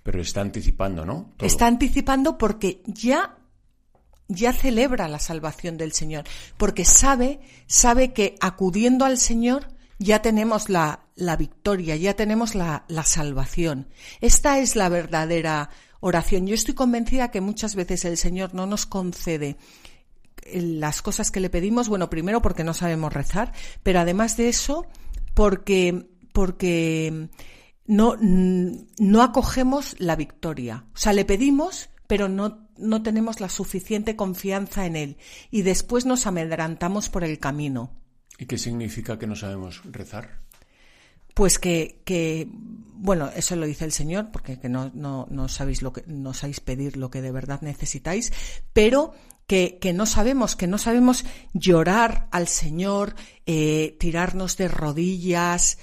Pero 0.02 0.23
está 0.23 0.40
anticipando, 0.40 1.04
¿no? 1.04 1.35
Está 1.38 1.66
anticipando 1.66 2.38
porque 2.38 2.80
ya 2.87 3.37
ya 4.26 4.54
celebra 4.54 5.07
la 5.07 5.18
salvación 5.18 5.76
del 5.76 5.92
Señor, 5.92 6.25
porque 6.57 6.87
sabe, 6.87 7.40
sabe 7.66 8.14
que 8.14 8.37
acudiendo 8.40 9.04
al 9.04 9.18
Señor 9.18 9.68
ya 9.99 10.23
tenemos 10.23 10.71
la, 10.71 11.09
la 11.14 11.37
victoria, 11.37 11.95
ya 11.97 12.14
tenemos 12.14 12.54
la, 12.54 12.87
la, 12.88 13.04
salvación. 13.04 13.88
Esta 14.23 14.61
es 14.61 14.76
la 14.76 14.88
verdadera 14.88 15.68
oración. 16.00 16.47
Yo 16.47 16.54
estoy 16.54 16.73
convencida 16.73 17.30
que 17.30 17.42
muchas 17.42 17.75
veces 17.75 18.07
el 18.07 18.16
Señor 18.16 18.54
no 18.54 18.66
nos 18.66 18.87
concede 18.87 19.59
las 20.52 21.02
cosas 21.02 21.30
que 21.30 21.40
le 21.40 21.50
pedimos, 21.50 21.88
bueno, 21.88 22.11
primero 22.11 22.42
porque 22.42 22.64
no 22.64 22.75
sabemos 22.75 23.12
rezar, 23.12 23.52
pero 23.83 24.00
además 24.00 24.37
de 24.37 24.49
eso, 24.49 24.87
porque, 25.35 26.09
porque 26.33 27.28
no, 27.87 28.16
no 28.21 29.23
acogemos 29.23 29.97
la 29.99 30.16
victoria. 30.16 30.85
O 30.95 30.99
sea, 30.99 31.12
le 31.12 31.25
pedimos, 31.25 31.90
pero 32.07 32.28
no, 32.28 32.68
no 32.76 33.02
tenemos 33.02 33.40
la 33.40 33.49
suficiente 33.49 34.16
confianza 34.16 34.87
en 34.87 34.97
él. 34.97 35.16
Y 35.50 35.62
después 35.62 36.07
nos 36.07 36.26
amedrantamos 36.26 37.09
por 37.09 37.25
el 37.25 37.38
camino. 37.38 37.90
¿Y 38.38 38.47
qué 38.47 38.59
significa 38.59 39.18
que 39.18 39.26
no 39.26 39.35
sabemos 39.35 39.83
rezar? 39.85 40.40
Pues 41.35 41.59
que, 41.59 42.02
que 42.04 42.49
bueno, 42.52 43.30
eso 43.35 43.54
lo 43.57 43.66
dice 43.66 43.85
el 43.85 43.92
Señor, 43.92 44.30
porque 44.33 44.59
que 44.59 44.68
no, 44.68 44.90
no, 44.95 45.26
no 45.30 45.49
sabéis 45.49 45.83
lo 45.83 45.92
que, 45.92 46.02
no 46.07 46.35
sabéis 46.35 46.61
pedir 46.61 46.97
lo 46.97 47.11
que 47.11 47.23
de 47.23 47.30
verdad 47.30 47.61
necesitáis, 47.62 48.33
pero 48.73 49.14
que, 49.49 49.78
que, 49.81 49.93
no 49.93 50.07
sabemos, 50.07 50.55
que 50.55 50.69
no 50.69 50.78
sabemos 50.78 51.25
llorar 51.55 52.28
al 52.31 52.47
Señor, 52.47 53.17
eh, 53.47 53.97
tirarnos 53.99 54.59
de 54.59 54.69
rodillas, 54.69 55.78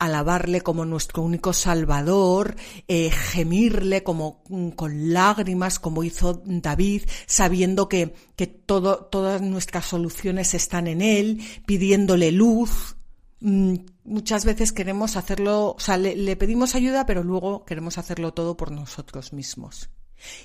alabarle 0.00 0.62
como 0.62 0.84
nuestro 0.84 1.22
único 1.22 1.52
Salvador, 1.52 2.56
eh, 2.88 3.10
gemirle 3.10 4.02
como 4.02 4.42
mm, 4.48 4.70
con 4.70 5.12
lágrimas, 5.12 5.78
como 5.78 6.02
hizo 6.02 6.42
David, 6.44 7.04
sabiendo 7.26 7.88
que, 7.88 8.14
que 8.34 8.48
todo, 8.48 9.06
todas 9.06 9.40
nuestras 9.40 9.86
soluciones 9.86 10.52
están 10.52 10.88
en 10.88 11.00
Él, 11.00 11.40
pidiéndole 11.66 12.32
luz. 12.32 12.96
Mm, 13.38 13.76
muchas 14.02 14.44
veces 14.44 14.72
queremos 14.72 15.16
hacerlo, 15.16 15.76
o 15.76 15.80
sea, 15.80 15.96
le 15.98 16.36
pedimos 16.36 16.74
ayuda, 16.74 17.06
pero 17.06 17.22
luego 17.22 17.64
queremos 17.64 17.96
hacerlo 17.96 18.34
todo 18.34 18.56
por 18.56 18.72
nosotros 18.72 19.32
mismos. 19.32 19.88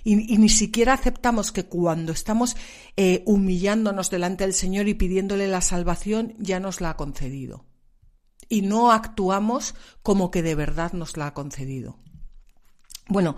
Y, 0.03 0.15
ni 0.15 0.49
siquiera 0.49 0.93
aceptamos 0.93 1.51
que 1.51 1.65
cuando 1.65 2.11
estamos 2.11 2.55
eh, 2.97 3.23
humillándonos 3.25 4.09
delante 4.09 4.43
del 4.43 4.53
Señor 4.53 4.87
y 4.87 4.93
pidiéndole 4.93 5.47
la 5.47 5.61
salvación, 5.61 6.35
ya 6.37 6.59
nos 6.59 6.81
la 6.81 6.91
ha 6.91 6.97
concedido. 6.97 7.65
Y 8.47 8.61
no 8.61 8.91
actuamos 8.91 9.75
como 10.01 10.31
que 10.31 10.41
de 10.41 10.55
verdad 10.55 10.93
nos 10.93 11.17
la 11.17 11.27
ha 11.27 11.33
concedido. 11.33 11.97
Bueno, 13.07 13.37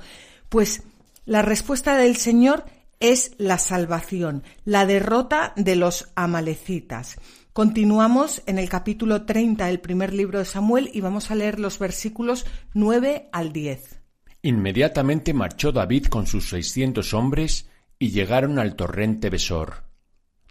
pues 0.50 0.84
la 1.26 1.42
respuesta 1.42 1.98
del 1.98 2.18
Señor 2.18 2.66
es 3.00 3.32
la 3.38 3.58
salvación, 3.58 4.44
la 4.64 4.86
derrota 4.86 5.54
de 5.56 5.76
los 5.76 6.10
amalecitas. 6.16 7.18
Continuamos 7.54 8.44
en 8.46 8.60
el 8.60 8.70
capítulo 8.70 9.26
30 9.26 9.66
del 9.66 9.82
primer 9.82 10.14
libro 10.14 10.40
de 10.40 10.46
Samuel 10.46 10.90
y 10.94 11.02
vamos 11.02 11.32
a 11.32 11.36
leer 11.36 11.60
los 11.60 11.80
versículos 11.80 12.46
9 12.74 13.30
al 13.34 13.52
10. 13.52 14.01
Inmediatamente 14.44 15.34
marchó 15.34 15.72
David 15.72 16.06
con 16.06 16.26
sus 16.26 16.50
seiscientos 16.50 17.14
hombres 17.14 17.70
y 18.00 18.10
llegaron 18.10 18.58
al 18.58 18.76
torrente 18.76 19.30
Besor. 19.30 19.84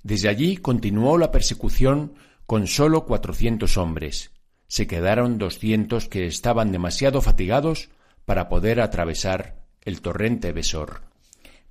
Desde 0.03 0.29
allí 0.29 0.57
continuó 0.57 1.19
la 1.19 1.33
persecución 1.33 2.15
con 2.47 2.67
sólo 2.67 3.05
cuatrocientos 3.05 3.77
hombres. 3.77 4.31
Se 4.69 4.87
quedaron 4.87 5.39
doscientos 5.39 6.09
que 6.09 6.27
estaban 6.27 6.71
demasiado 6.71 7.21
fatigados 7.21 7.91
para 8.25 8.49
poder 8.49 8.81
atravesar 8.81 9.67
el 9.83 10.01
torrente 10.01 10.53
Besor. 10.53 11.03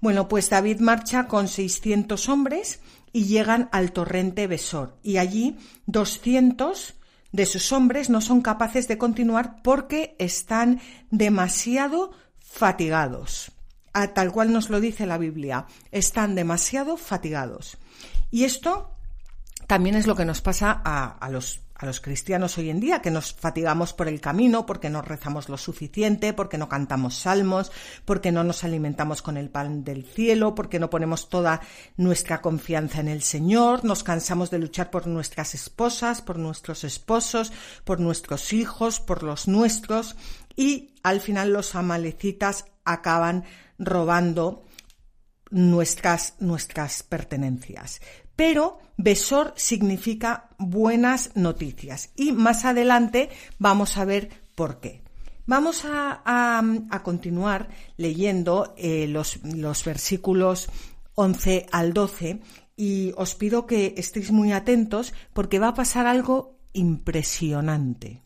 Bueno, 0.02 0.28
pues 0.28 0.50
David 0.50 0.80
marcha 0.80 1.28
con 1.28 1.48
seiscientos 1.48 2.28
hombres 2.28 2.82
y 3.14 3.26
llegan 3.26 3.70
al 3.72 3.94
torrente 3.94 4.48
Besor. 4.48 4.98
Y 5.04 5.18
allí 5.18 5.58
doscientos 5.86 6.96
de 7.32 7.46
sus 7.46 7.72
hombres 7.72 8.10
no 8.10 8.22
son 8.22 8.42
capaces 8.42 8.88
de 8.88 8.98
continuar 8.98 9.62
porque 9.62 10.16
están 10.20 10.82
demasiado 11.12 12.12
fatigados. 12.40 13.52
A 13.94 14.14
tal 14.14 14.32
cual 14.32 14.52
nos 14.52 14.70
lo 14.70 14.80
dice 14.80 15.06
la 15.06 15.18
Biblia, 15.18 15.66
están 15.92 16.36
demasiado 16.36 16.98
fatigados. 16.98 17.78
Y 18.32 18.44
esto 18.44 18.96
también 19.68 19.96
es 19.96 20.08
lo 20.08 20.16
que 20.16 20.26
nos 20.26 20.42
pasa 20.42 20.82
a, 20.84 21.18
a 21.18 21.30
los 21.30 21.62
a 21.80 21.86
los 21.86 22.02
cristianos 22.02 22.58
hoy 22.58 22.70
en 22.70 22.82
día, 22.82 23.02
que 23.02 23.10
nos 23.10 23.34
fatigamos 23.34 23.94
por 23.94 24.10
el 24.10 24.20
camino, 24.20 24.66
porque 24.66 24.90
no 24.90 25.02
rezamos 25.02 25.48
lo 25.48 25.58
suficiente, 25.58 26.34
porque 26.34 26.58
no 26.58 26.68
cantamos 26.68 27.16
salmos, 27.16 27.72
porque 28.04 28.34
no 28.34 28.44
nos 28.44 28.66
alimentamos 28.66 29.22
con 29.22 29.38
el 29.38 29.50
pan 29.50 29.86
del 29.86 30.04
cielo, 30.04 30.56
porque 30.56 30.78
no 30.78 30.90
ponemos 30.90 31.30
toda 31.30 31.62
nuestra 31.96 32.42
confianza 32.42 33.00
en 33.00 33.08
el 33.08 33.24
Señor, 33.24 33.86
nos 33.86 34.04
cansamos 34.04 34.52
de 34.52 34.60
luchar 34.60 34.92
por 34.92 35.08
nuestras 35.08 35.56
esposas, 35.56 36.22
por 36.22 36.38
nuestros 36.38 36.84
esposos, 36.84 37.54
por 37.86 38.02
nuestros 38.02 38.52
hijos, 38.52 39.00
por 39.00 39.24
los 39.24 39.48
nuestros, 39.48 40.18
y 40.58 40.96
al 41.02 41.22
final 41.22 41.54
los 41.54 41.76
amalecitas 41.76 42.66
acaban 42.84 43.46
robando 43.78 44.66
nuestras, 45.50 46.36
nuestras 46.40 47.04
pertenencias 47.04 48.02
pero 48.40 48.80
Besor 48.96 49.52
significa 49.58 50.48
buenas 50.58 51.36
noticias 51.36 52.12
y 52.16 52.32
más 52.32 52.64
adelante 52.64 53.28
vamos 53.58 53.98
a 53.98 54.06
ver 54.06 54.30
por 54.56 54.80
qué. 54.80 55.02
Vamos 55.46 55.84
a, 55.84 57.02
continuar 57.04 57.68
leyendo 57.98 58.74
eh, 58.78 59.08
los, 59.10 59.44
los 59.44 59.84
versículos 59.84 60.70
11 61.16 61.66
al 61.70 61.92
12 61.92 62.40
y 62.78 63.12
os 63.18 63.36
pido 63.36 63.66
que 63.66 63.96
estéis 63.98 64.32
muy 64.32 64.54
atentos 64.54 65.14
porque 65.34 65.60
va 65.60 65.68
a 65.68 65.74
pasar 65.74 66.08
algo 66.08 66.60
impresionante. 66.72 68.22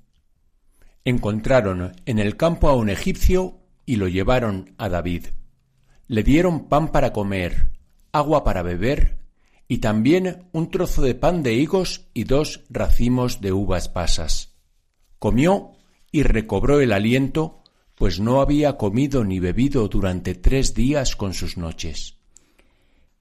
Encontraron 1.05 1.91
en 2.05 2.20
el 2.20 2.38
campo 2.38 2.70
a 2.70 2.75
un 2.75 2.91
egipcio 2.91 3.58
y 3.88 3.96
lo 3.96 4.08
llevaron 4.08 4.75
a 4.77 4.89
David. 4.89 5.25
Le 6.08 6.22
dieron 6.22 6.65
pan 6.70 6.91
para 6.91 7.13
comer, 7.13 7.72
agua 8.12 8.43
para 8.43 8.62
beber 8.62 9.22
y 9.67 9.79
también 9.79 10.50
un 10.51 10.70
trozo 10.70 11.01
de 11.01 11.15
pan 11.15 11.43
de 11.43 11.53
higos 11.53 12.10
y 12.13 12.25
dos 12.25 12.63
racimos 12.70 13.41
de 13.41 13.53
uvas 13.53 13.89
pasas. 13.89 14.55
Comió 15.20 15.72
y 16.12 16.24
recobró 16.24 16.79
el 16.79 16.91
aliento, 16.91 17.63
pues 17.96 18.20
no 18.20 18.41
había 18.41 18.77
comido 18.77 19.24
ni 19.24 19.39
bebido 19.39 19.88
durante 19.88 20.36
tres 20.36 20.74
días 20.74 21.15
con 21.15 21.34
sus 21.34 21.58
noches. 21.58 22.17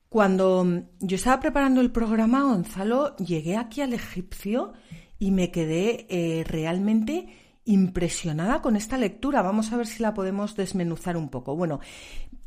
Cuando 0.09 0.67
yo 1.01 1.17
estaba 1.17 1.41
preparando 1.41 1.81
el 1.81 1.91
programa, 1.91 2.43
Gonzalo, 2.43 3.17
llegué 3.17 3.57
aquí 3.57 3.81
al 3.81 3.95
egipcio 3.95 4.75
y 5.19 5.31
me 5.31 5.51
quedé 5.51 6.07
eh, 6.11 6.45
realmente 6.45 7.29
impresionada 7.65 8.61
con 8.61 8.77
esta 8.77 8.99
lectura. 8.99 9.41
Vamos 9.41 9.73
a 9.73 9.79
ver 9.79 9.87
si 9.87 10.03
la 10.03 10.13
podemos 10.13 10.55
desmenuzar 10.55 11.17
un 11.17 11.31
poco. 11.31 11.57
Bueno, 11.57 11.81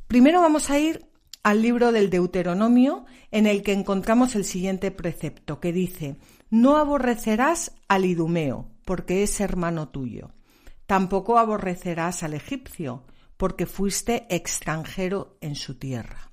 primero 0.07 0.41
vamos 0.41 0.69
a 0.69 0.77
ir 0.77 1.07
al 1.45 1.61
libro 1.61 1.91
del 1.91 2.09
Deuteronomio, 2.09 3.05
en 3.29 3.45
el 3.45 3.61
que 3.61 3.71
encontramos 3.71 4.33
el 4.33 4.45
siguiente 4.45 4.89
precepto, 4.89 5.59
que 5.59 5.71
dice, 5.71 6.15
no 6.49 6.77
aborrecerás 6.77 7.71
al 7.87 8.05
idumeo, 8.05 8.71
porque 8.83 9.21
es 9.21 9.39
hermano 9.39 9.89
tuyo. 9.89 10.31
Tampoco 10.87 11.37
aborrecerás 11.37 12.23
al 12.23 12.33
egipcio, 12.33 13.03
porque 13.37 13.67
fuiste 13.67 14.25
extranjero 14.35 15.37
en 15.39 15.53
su 15.53 15.77
tierra. 15.77 16.31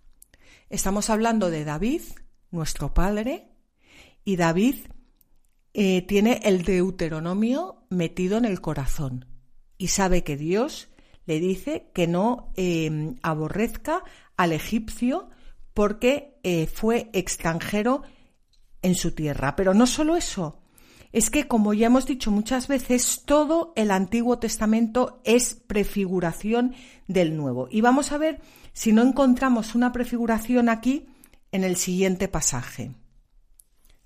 Estamos 0.70 1.10
hablando 1.10 1.50
de 1.50 1.66
David, 1.66 2.00
nuestro 2.50 2.94
padre, 2.94 3.50
y 4.24 4.36
David 4.36 4.76
eh, 5.74 6.06
tiene 6.06 6.40
el 6.44 6.62
Deuteronomio 6.62 7.84
metido 7.90 8.38
en 8.38 8.46
el 8.46 8.62
corazón 8.62 9.26
y 9.76 9.88
sabe 9.88 10.24
que 10.24 10.38
Dios 10.38 10.88
le 11.26 11.38
dice 11.38 11.90
que 11.94 12.06
no 12.06 12.52
em, 12.56 13.16
aborrezca 13.22 14.02
al 14.36 14.52
egipcio 14.52 15.30
porque 15.74 16.38
eh, 16.42 16.66
fue 16.66 17.10
extranjero 17.12 18.02
en 18.82 18.94
su 18.94 19.12
tierra. 19.12 19.56
Pero 19.56 19.74
no 19.74 19.86
solo 19.86 20.16
eso, 20.16 20.62
es 21.12 21.28
que, 21.28 21.46
como 21.46 21.74
ya 21.74 21.86
hemos 21.86 22.06
dicho 22.06 22.30
muchas 22.30 22.68
veces, 22.68 23.22
todo 23.26 23.72
el 23.76 23.90
Antiguo 23.90 24.38
Testamento 24.38 25.20
es 25.24 25.54
prefiguración 25.54 26.74
del 27.06 27.36
Nuevo. 27.36 27.68
Y 27.70 27.82
vamos 27.82 28.12
a 28.12 28.18
ver 28.18 28.40
si 28.72 28.92
no 28.92 29.02
encontramos 29.02 29.74
una 29.74 29.92
prefiguración 29.92 30.68
aquí 30.68 31.06
en 31.52 31.64
el 31.64 31.76
siguiente 31.76 32.28
pasaje. 32.28 32.92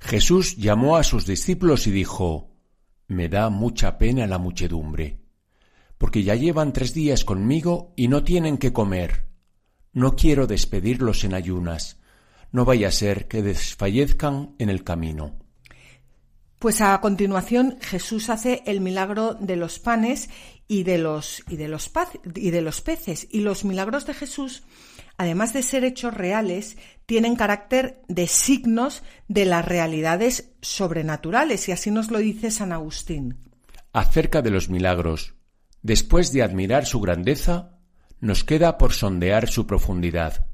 Jesús 0.00 0.56
llamó 0.56 0.97
a 0.97 1.04
sus 1.04 1.26
discípulos 1.26 1.87
y 1.87 1.92
dijo, 1.92 2.50
Me 3.06 3.28
da 3.28 3.50
mucha 3.50 3.99
pena 3.99 4.26
la 4.26 4.38
muchedumbre, 4.38 5.21
porque 5.99 6.25
ya 6.25 6.35
llevan 6.35 6.73
tres 6.73 6.92
días 6.92 7.25
conmigo 7.25 7.92
y 7.97 8.09
no 8.09 8.25
tienen 8.25 8.59
que 8.59 8.73
comer. 8.73 9.25
No 9.97 10.15
quiero 10.15 10.47
despedirlos 10.47 11.25
en 11.25 11.35
ayunas, 11.35 11.97
no 12.53 12.65
vaya 12.65 12.88
a 12.88 12.93
ser 12.93 13.26
que 13.26 13.43
desfallezcan 13.43 14.55
en 14.59 14.71
el 14.71 14.85
camino. 14.85 15.35
Pues 16.59 16.81
a 16.81 17.01
continuación 17.01 17.79
Jesús 17.81 18.31
hace 18.31 18.62
el 18.66 18.81
milagro 18.81 19.35
de 19.35 19.57
los 19.57 19.79
panes 19.79 20.31
y 20.68 20.85
de 20.85 20.99
los, 20.99 21.42
y 21.49 21.57
de 21.57 21.68
los, 21.68 21.90
y 22.35 22.51
de 22.51 22.61
los 22.61 22.81
peces. 22.81 23.27
Y 23.31 23.40
los 23.40 23.64
milagros 23.64 24.07
de 24.07 24.14
Jesús 24.14 24.62
además 25.16 25.53
de 25.53 25.62
ser 25.62 25.85
hechos 25.85 26.14
reales, 26.14 26.77
tienen 27.07 27.37
carácter 27.37 28.03
de 28.09 28.27
signos 28.27 29.03
de 29.29 29.44
las 29.44 29.64
realidades 29.64 30.53
sobrenaturales, 30.61 31.68
y 31.68 31.73
así 31.73 31.90
nos 31.90 32.11
lo 32.11 32.18
dice 32.18 32.51
San 32.51 32.73
Agustín. 32.73 33.38
Acerca 33.92 34.42
de 34.42 34.51
los 34.51 34.68
milagros, 34.68 35.35
después 35.83 36.33
de 36.33 36.42
admirar 36.42 36.85
su 36.85 37.01
grandeza, 37.01 37.76
nos 38.20 38.44
queda 38.44 38.79
por 38.79 38.92
sondear 38.92 39.48
su 39.48 39.66
profundidad. 39.66 40.46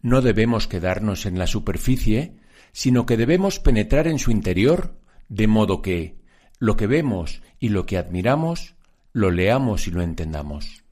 No 0.00 0.20
debemos 0.20 0.66
quedarnos 0.66 1.26
en 1.26 1.38
la 1.38 1.46
superficie, 1.46 2.36
sino 2.72 3.06
que 3.06 3.16
debemos 3.16 3.60
penetrar 3.60 4.08
en 4.08 4.18
su 4.18 4.30
interior, 4.30 4.98
de 5.28 5.46
modo 5.46 5.80
que 5.82 6.20
lo 6.58 6.76
que 6.76 6.86
vemos 6.86 7.42
y 7.58 7.68
lo 7.68 7.86
que 7.86 7.98
admiramos, 7.98 8.74
lo 9.12 9.30
leamos 9.30 9.86
y 9.86 9.90
lo 9.90 10.02
entendamos. 10.02 10.82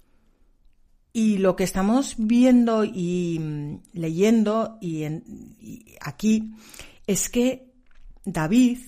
Y 1.12 1.38
lo 1.38 1.56
que 1.56 1.64
estamos 1.64 2.14
viendo 2.18 2.84
y 2.84 3.38
mm, 3.40 3.80
leyendo 3.94 4.78
y, 4.80 5.04
aquí 6.00 6.52
es 7.06 7.28
que 7.28 7.72
David 8.24 8.78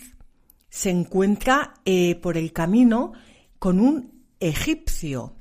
se 0.69 0.91
encuentra 0.91 1.75
eh, 1.85 2.15
por 2.15 2.37
el 2.37 2.53
camino 2.53 3.13
con 3.59 3.81
un 3.81 4.25
egipcio. 4.39 5.35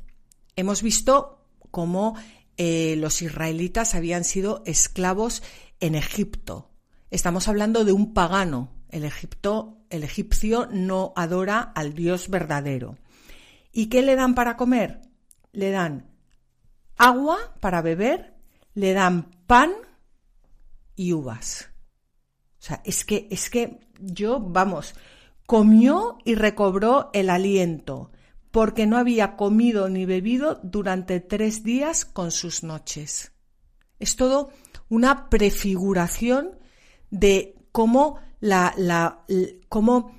Hemos 0.56 0.82
visto 0.82 1.41
cómo 1.72 2.16
eh, 2.58 2.96
los 2.98 3.22
israelitas 3.22 3.96
habían 3.96 4.24
sido 4.24 4.62
esclavos 4.66 5.42
en 5.80 5.96
Egipto. 5.96 6.70
Estamos 7.10 7.48
hablando 7.48 7.86
de 7.86 7.92
un 7.92 8.14
pagano. 8.14 8.70
El, 8.90 9.06
Egipto, 9.06 9.80
el 9.90 10.04
egipcio 10.04 10.68
no 10.72 11.14
adora 11.16 11.62
al 11.62 11.94
Dios 11.94 12.30
verdadero. 12.30 12.98
¿Y 13.72 13.88
qué 13.88 14.02
le 14.02 14.16
dan 14.16 14.36
para 14.36 14.58
comer? 14.58 15.02
Le 15.54 15.72
dan 15.72 16.12
agua 16.98 17.56
para 17.60 17.82
beber, 17.82 18.36
le 18.74 18.94
dan 18.94 19.32
pan 19.48 19.72
y 20.96 21.14
uvas. 21.14 21.70
O 22.60 22.64
sea, 22.64 22.82
es 22.86 23.06
que, 23.06 23.28
es 23.32 23.50
que 23.50 23.80
yo, 24.00 24.40
vamos, 24.40 24.94
comió 25.48 26.18
y 26.26 26.36
recobró 26.36 27.10
el 27.14 27.30
aliento, 27.30 28.11
porque 28.52 28.86
no 28.86 28.98
había 28.98 29.36
comido 29.36 29.90
ni 29.90 30.06
bebido 30.06 30.60
durante 30.64 31.20
tres 31.20 31.64
días 31.64 32.06
con 32.06 32.32
sus 32.32 32.64
noches. 32.64 33.32
Es 34.00 34.16
todo 34.16 34.52
una 34.90 35.30
prefiguración 35.30 36.60
de 37.10 37.56
cómo 37.72 38.20
la, 38.40 38.74
la 38.78 39.26
cómo 39.70 40.16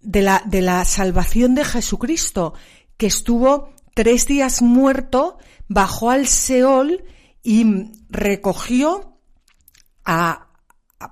de 0.00 0.22
la, 0.22 0.42
de 0.46 0.62
la 0.62 0.84
salvación 0.84 1.54
de 1.54 1.64
Jesucristo, 1.64 2.54
que 2.96 3.06
estuvo 3.06 3.74
tres 3.94 4.26
días 4.26 4.62
muerto, 4.62 5.38
bajó 5.66 6.10
al 6.10 6.26
Seol 6.26 7.04
y 7.42 7.90
recogió 8.08 9.18
a, 10.04 10.48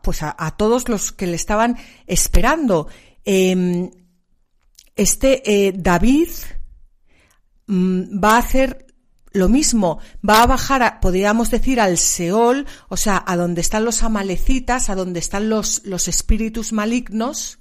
pues 0.03 0.23
a, 0.23 0.51
todos 0.57 0.89
los 0.89 1.13
que 1.13 1.27
le 1.27 1.37
estaban 1.37 1.77
esperando. 2.07 2.89
Em, 3.25 3.91
este 4.97 5.69
eh, 5.69 5.73
David 5.77 6.29
mm, 7.67 8.23
va 8.23 8.35
a 8.35 8.39
hacer 8.39 8.87
lo 9.33 9.49
mismo, 9.49 9.99
va 10.29 10.43
a 10.43 10.47
bajar, 10.47 10.99
podríamos 11.01 11.51
decir, 11.51 11.79
al 11.79 11.99
Seol, 11.99 12.67
o 12.89 12.97
sea, 12.97 13.23
a 13.27 13.37
donde 13.37 13.61
están 13.61 13.85
los 13.85 14.03
amalecitas, 14.03 14.89
a 14.89 14.95
donde 14.95 15.21
están 15.21 15.51
los, 15.51 15.85
los 15.85 16.09
espíritus 16.09 16.73
malignos, 16.73 17.59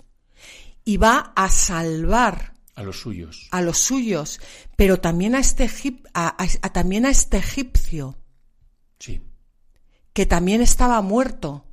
y 0.86 0.98
va 0.98 1.34
a 1.36 1.50
salvar 1.50 2.56
a 2.76 2.84
los 2.84 3.00
suyos. 3.00 3.48
A 3.52 3.62
los 3.62 3.78
suyos, 3.78 4.40
pero 4.76 5.00
también 5.00 5.36
a 5.36 5.40
este, 5.40 5.70
también 6.74 7.06
a 7.06 7.10
este 7.10 7.38
egipcio. 7.38 8.18
Sí. 9.00 9.22
Que 10.14 10.26
también 10.26 10.62
estaba 10.62 11.02
muerto. 11.02 11.66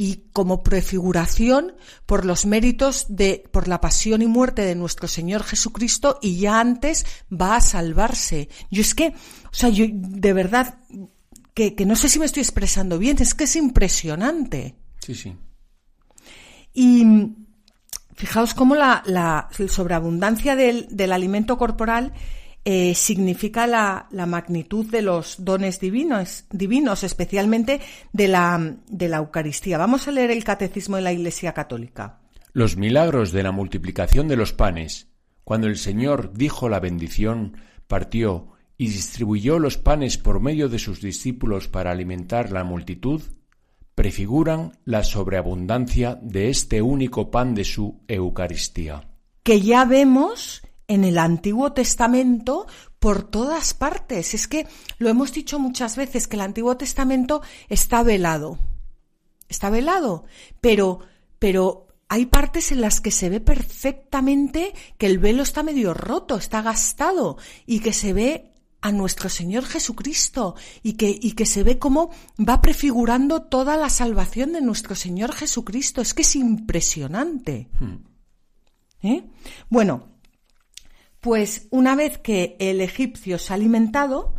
Y 0.00 0.30
como 0.32 0.62
prefiguración 0.62 1.74
por 2.06 2.24
los 2.24 2.46
méritos 2.46 3.04
de, 3.10 3.44
por 3.52 3.68
la 3.68 3.82
pasión 3.82 4.22
y 4.22 4.26
muerte 4.26 4.62
de 4.62 4.74
nuestro 4.74 5.08
Señor 5.08 5.42
Jesucristo 5.42 6.18
y 6.22 6.38
ya 6.38 6.58
antes 6.58 7.04
va 7.30 7.56
a 7.56 7.60
salvarse. 7.60 8.48
Yo 8.70 8.80
es 8.80 8.94
que, 8.94 9.08
o 9.08 9.52
sea, 9.52 9.68
yo 9.68 9.84
de 9.90 10.32
verdad, 10.32 10.78
que, 11.52 11.74
que 11.74 11.84
no 11.84 11.96
sé 11.96 12.08
si 12.08 12.18
me 12.18 12.24
estoy 12.24 12.42
expresando 12.42 12.98
bien, 12.98 13.18
es 13.20 13.34
que 13.34 13.44
es 13.44 13.56
impresionante. 13.56 14.76
Sí, 15.00 15.14
sí. 15.14 15.36
Y, 16.72 17.04
Fijaos 18.20 18.52
cómo 18.52 18.74
la, 18.74 19.48
sobreabundancia 19.68 20.54
del, 20.54 21.10
alimento 21.10 21.56
corporal 21.56 22.12
eh, 22.64 22.94
significa 22.94 23.66
la, 23.66 24.06
magnitud 24.26 24.86
de 24.86 25.02
los 25.02 25.44
dones 25.44 25.80
divinos, 25.80 26.44
divinos 26.50 27.04
especialmente 27.04 27.80
de 28.12 28.28
la, 28.28 28.76
de 28.86 29.08
la 29.08 29.18
Eucaristía. 29.18 29.78
Vamos 29.78 30.06
a 30.08 30.12
leer 30.12 30.30
el 30.30 30.44
Catecismo 30.44 30.96
de 30.96 31.02
la 31.02 31.12
Iglesia 31.12 31.54
Católica. 31.54 32.20
Los 32.52 32.76
milagros 32.76 33.32
de 33.32 33.42
la 33.42 33.52
multiplicación 33.52 34.28
de 34.28 34.36
los 34.36 34.52
panes, 34.52 35.08
cuando 35.44 35.68
el 35.68 35.78
Señor 35.78 36.32
dijo 36.34 36.68
la 36.68 36.80
bendición, 36.80 37.56
partió 37.86 38.48
y 38.76 38.88
distribuyó 38.88 39.58
los 39.58 39.78
panes 39.78 40.18
por 40.18 40.40
medio 40.40 40.68
de 40.68 40.78
sus 40.78 41.00
discípulos 41.00 41.68
para 41.68 41.92
alimentar 41.92 42.50
la 42.50 42.64
multitud, 42.64 43.22
prefiguran 43.94 44.72
la 44.84 45.02
sobreabundancia 45.02 46.18
de 46.22 46.48
este 46.48 46.82
único 46.82 47.30
pan 47.30 47.54
de 47.54 47.64
su 47.64 48.02
Eucaristía. 48.08 49.08
Que 49.42 49.60
ya 49.60 49.84
vemos 49.84 50.62
en 50.90 51.04
el 51.04 51.18
Antiguo 51.18 51.72
Testamento 51.72 52.66
por 52.98 53.22
todas 53.22 53.74
partes. 53.74 54.34
Es 54.34 54.48
que 54.48 54.66
lo 54.98 55.08
hemos 55.08 55.32
dicho 55.32 55.60
muchas 55.60 55.96
veces 55.96 56.26
que 56.26 56.34
el 56.34 56.42
Antiguo 56.42 56.76
Testamento 56.76 57.42
está 57.68 58.02
velado. 58.02 58.58
Está 59.48 59.70
velado, 59.70 60.24
pero 60.60 61.00
pero 61.38 61.86
hay 62.08 62.26
partes 62.26 62.72
en 62.72 62.80
las 62.80 63.00
que 63.00 63.12
se 63.12 63.28
ve 63.28 63.40
perfectamente 63.40 64.74
que 64.98 65.06
el 65.06 65.18
velo 65.18 65.44
está 65.44 65.62
medio 65.62 65.94
roto, 65.94 66.36
está 66.36 66.60
gastado 66.60 67.38
y 67.66 67.78
que 67.78 67.92
se 67.92 68.12
ve 68.12 68.52
a 68.80 68.90
nuestro 68.90 69.28
Señor 69.28 69.64
Jesucristo 69.64 70.56
y 70.82 70.94
que, 70.94 71.16
y 71.20 71.32
que 71.32 71.46
se 71.46 71.62
ve 71.62 71.78
cómo 71.78 72.10
va 72.36 72.60
prefigurando 72.60 73.42
toda 73.42 73.76
la 73.76 73.90
salvación 73.90 74.52
de 74.52 74.60
nuestro 74.60 74.96
Señor 74.96 75.32
Jesucristo. 75.32 76.00
Es 76.00 76.14
que 76.14 76.22
es 76.22 76.34
impresionante. 76.34 77.68
Hmm. 77.78 77.96
¿Eh? 79.02 79.24
Bueno, 79.68 80.09
pues 81.20 81.68
una 81.70 81.94
vez 81.94 82.18
que 82.18 82.56
el 82.58 82.80
egipcio 82.80 83.38
se 83.38 83.52
ha 83.52 83.56
alimentado, 83.56 84.34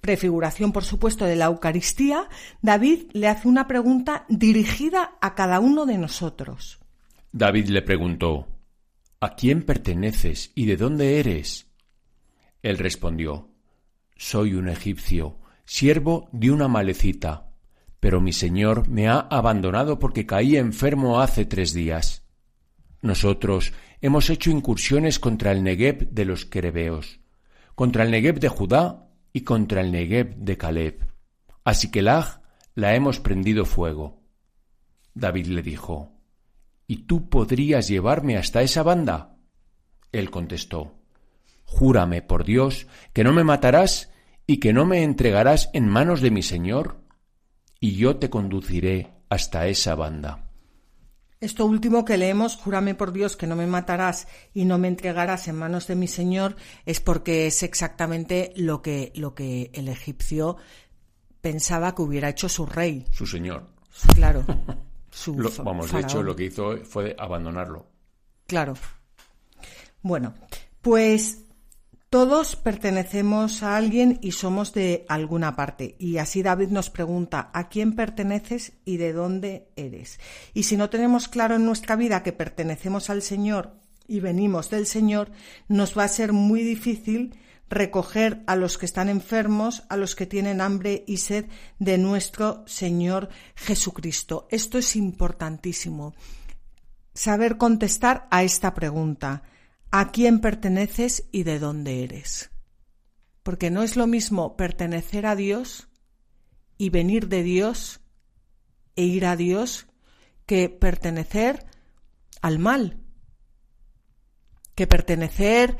prefiguración 0.00 0.72
por 0.72 0.84
supuesto 0.84 1.24
de 1.24 1.36
la 1.36 1.46
Eucaristía, 1.46 2.28
David 2.62 3.10
le 3.12 3.28
hace 3.28 3.48
una 3.48 3.66
pregunta 3.66 4.26
dirigida 4.28 5.16
a 5.20 5.34
cada 5.34 5.60
uno 5.60 5.86
de 5.86 5.98
nosotros. 5.98 6.78
David 7.32 7.68
le 7.68 7.82
preguntó, 7.82 8.48
¿A 9.20 9.34
quién 9.34 9.64
perteneces 9.64 10.52
y 10.54 10.66
de 10.66 10.76
dónde 10.76 11.20
eres? 11.20 11.68
Él 12.62 12.78
respondió, 12.78 13.50
Soy 14.16 14.54
un 14.54 14.68
egipcio, 14.68 15.38
siervo 15.64 16.28
de 16.32 16.50
una 16.50 16.68
malecita, 16.68 17.50
pero 18.00 18.20
mi 18.20 18.32
señor 18.32 18.88
me 18.88 19.08
ha 19.08 19.18
abandonado 19.18 19.98
porque 19.98 20.26
caí 20.26 20.56
enfermo 20.56 21.20
hace 21.20 21.44
tres 21.44 21.74
días. 21.74 22.24
Nosotros 23.02 23.72
hemos 24.00 24.28
hecho 24.30 24.50
incursiones 24.50 25.18
contra 25.18 25.52
el 25.52 25.62
Negev 25.62 26.10
de 26.10 26.24
los 26.24 26.44
Querebeos, 26.44 27.20
contra 27.74 28.04
el 28.04 28.10
Negev 28.10 28.40
de 28.40 28.48
Judá 28.48 29.08
y 29.32 29.40
contra 29.42 29.80
el 29.80 29.90
Negev 29.90 30.36
de 30.36 30.56
Caleb. 30.58 31.06
Así 31.64 31.90
que 31.90 32.02
la 32.02 32.42
hemos 32.76 33.20
prendido 33.20 33.64
fuego. 33.64 34.22
David 35.14 35.46
le 35.46 35.62
dijo, 35.62 36.12
¿Y 36.86 37.04
tú 37.04 37.28
podrías 37.28 37.88
llevarme 37.88 38.36
hasta 38.36 38.62
esa 38.62 38.82
banda? 38.82 39.36
Él 40.12 40.30
contestó, 40.30 40.96
Júrame 41.64 42.20
por 42.20 42.44
Dios 42.44 42.86
que 43.12 43.22
no 43.22 43.32
me 43.32 43.44
matarás 43.44 44.10
y 44.46 44.58
que 44.58 44.72
no 44.72 44.84
me 44.84 45.04
entregarás 45.04 45.70
en 45.72 45.88
manos 45.88 46.20
de 46.20 46.32
mi 46.32 46.42
Señor, 46.42 47.00
y 47.78 47.92
yo 47.92 48.16
te 48.16 48.28
conduciré 48.28 49.12
hasta 49.28 49.68
esa 49.68 49.94
banda. 49.94 50.49
Esto 51.40 51.64
último 51.64 52.04
que 52.04 52.18
leemos, 52.18 52.56
júrame 52.56 52.94
por 52.94 53.12
Dios 53.12 53.36
que 53.38 53.46
no 53.46 53.56
me 53.56 53.66
matarás 53.66 54.28
y 54.52 54.66
no 54.66 54.76
me 54.76 54.88
entregarás 54.88 55.48
en 55.48 55.56
manos 55.56 55.86
de 55.86 55.96
mi 55.96 56.06
Señor, 56.06 56.54
es 56.84 57.00
porque 57.00 57.46
es 57.46 57.62
exactamente 57.62 58.52
lo 58.56 58.82
que, 58.82 59.10
lo 59.14 59.34
que 59.34 59.70
el 59.72 59.88
egipcio 59.88 60.58
pensaba 61.40 61.94
que 61.94 62.02
hubiera 62.02 62.28
hecho 62.28 62.50
su 62.50 62.66
rey. 62.66 63.06
Su 63.10 63.26
señor. 63.26 63.68
Claro. 64.14 64.44
Su 65.10 65.34
vamos, 65.64 65.90
de 65.90 66.00
hecho, 66.00 66.22
lo 66.22 66.36
que 66.36 66.44
hizo 66.44 66.76
fue 66.84 67.16
abandonarlo. 67.18 67.84
Claro. 68.46 68.74
Bueno, 70.02 70.34
pues 70.80 71.46
todos 72.10 72.56
pertenecemos 72.56 73.62
a 73.62 73.76
alguien 73.76 74.18
y 74.20 74.32
somos 74.32 74.74
de 74.74 75.06
alguna 75.08 75.54
parte. 75.54 75.94
Y 76.00 76.18
así 76.18 76.42
David 76.42 76.70
nos 76.70 76.90
pregunta, 76.90 77.50
¿a 77.54 77.68
quién 77.68 77.94
perteneces 77.94 78.72
y 78.84 78.96
de 78.96 79.12
dónde 79.12 79.68
eres? 79.76 80.18
Y 80.52 80.64
si 80.64 80.76
no 80.76 80.90
tenemos 80.90 81.28
claro 81.28 81.54
en 81.54 81.64
nuestra 81.64 81.94
vida 81.94 82.24
que 82.24 82.32
pertenecemos 82.32 83.10
al 83.10 83.22
Señor 83.22 83.76
y 84.08 84.18
venimos 84.18 84.70
del 84.70 84.86
Señor, 84.86 85.30
nos 85.68 85.96
va 85.96 86.02
a 86.02 86.08
ser 86.08 86.32
muy 86.32 86.64
difícil 86.64 87.36
recoger 87.68 88.42
a 88.48 88.56
los 88.56 88.76
que 88.76 88.86
están 88.86 89.08
enfermos, 89.08 89.84
a 89.88 89.96
los 89.96 90.16
que 90.16 90.26
tienen 90.26 90.60
hambre 90.60 91.04
y 91.06 91.18
sed 91.18 91.46
de 91.78 91.96
nuestro 91.96 92.64
Señor 92.66 93.28
Jesucristo. 93.54 94.48
Esto 94.50 94.78
es 94.78 94.96
importantísimo. 94.96 96.14
Saber 97.14 97.56
contestar 97.56 98.26
a 98.32 98.42
esta 98.42 98.74
pregunta 98.74 99.44
a 99.90 100.10
quién 100.12 100.40
perteneces 100.40 101.24
y 101.32 101.42
de 101.42 101.58
dónde 101.58 102.04
eres. 102.04 102.50
Porque 103.42 103.70
no 103.70 103.82
es 103.82 103.96
lo 103.96 104.06
mismo 104.06 104.56
pertenecer 104.56 105.26
a 105.26 105.34
Dios 105.34 105.88
y 106.78 106.90
venir 106.90 107.28
de 107.28 107.42
Dios 107.42 108.00
e 108.96 109.04
ir 109.04 109.26
a 109.26 109.36
Dios 109.36 109.86
que 110.46 110.68
pertenecer 110.68 111.66
al 112.40 112.58
mal, 112.58 113.00
que 114.74 114.86
pertenecer, 114.86 115.78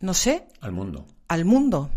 no 0.00 0.14
sé, 0.14 0.46
al 0.60 0.72
mundo. 0.72 1.06
Al 1.28 1.44
mundo. 1.44 1.90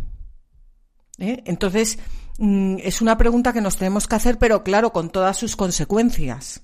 ¿Eh? 1.17 1.43
Entonces, 1.45 1.99
mm, 2.37 2.77
es 2.79 3.01
una 3.01 3.17
pregunta 3.17 3.53
que 3.53 3.61
nos 3.61 3.77
tenemos 3.77 4.07
que 4.07 4.15
hacer, 4.15 4.37
pero 4.37 4.63
claro, 4.63 4.91
con 4.93 5.09
todas 5.09 5.37
sus 5.37 5.55
consecuencias. 5.55 6.61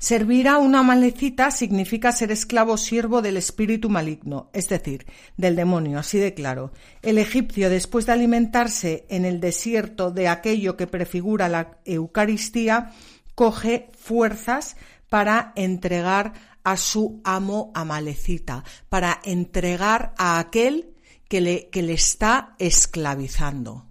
Servir 0.00 0.48
a 0.48 0.56
una 0.56 0.82
malecita 0.82 1.50
significa 1.50 2.10
ser 2.10 2.32
esclavo 2.32 2.78
siervo 2.78 3.20
del 3.20 3.36
espíritu 3.36 3.90
maligno, 3.90 4.48
es 4.54 4.70
decir, 4.70 5.04
del 5.36 5.56
demonio, 5.56 5.98
así 5.98 6.16
de 6.16 6.32
claro. 6.32 6.72
El 7.02 7.18
egipcio, 7.18 7.68
después 7.68 8.06
de 8.06 8.12
alimentarse 8.12 9.04
en 9.10 9.26
el 9.26 9.40
desierto 9.40 10.10
de 10.10 10.28
aquello 10.28 10.78
que 10.78 10.86
prefigura 10.86 11.50
la 11.50 11.76
Eucaristía, 11.84 12.92
coge 13.34 13.90
fuerzas 13.92 14.78
para 15.10 15.52
entregar 15.54 16.32
a 16.64 16.78
su 16.78 17.20
amo 17.22 17.70
amalecita, 17.74 18.64
para 18.88 19.20
entregar 19.22 20.14
a 20.16 20.38
aquel 20.38 20.94
que 21.28 21.42
le, 21.42 21.68
que 21.68 21.82
le 21.82 21.92
está 21.92 22.54
esclavizando, 22.58 23.86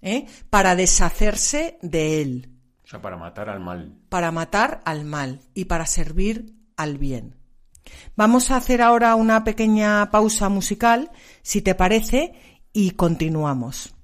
¿eh? 0.00 0.26
para 0.48 0.76
deshacerse 0.76 1.76
de 1.82 2.22
él 2.22 2.59
sea, 2.90 3.00
para 3.00 3.16
matar 3.16 3.48
al 3.48 3.60
mal. 3.60 3.94
Para 4.08 4.30
matar 4.30 4.82
al 4.84 5.04
mal 5.04 5.40
y 5.54 5.66
para 5.66 5.86
servir 5.86 6.56
al 6.76 6.98
bien. 6.98 7.36
Vamos 8.16 8.50
a 8.50 8.56
hacer 8.56 8.82
ahora 8.82 9.14
una 9.14 9.44
pequeña 9.44 10.10
pausa 10.10 10.48
musical, 10.48 11.10
si 11.42 11.62
te 11.62 11.74
parece, 11.74 12.34
y 12.72 12.92
continuamos. 12.92 13.94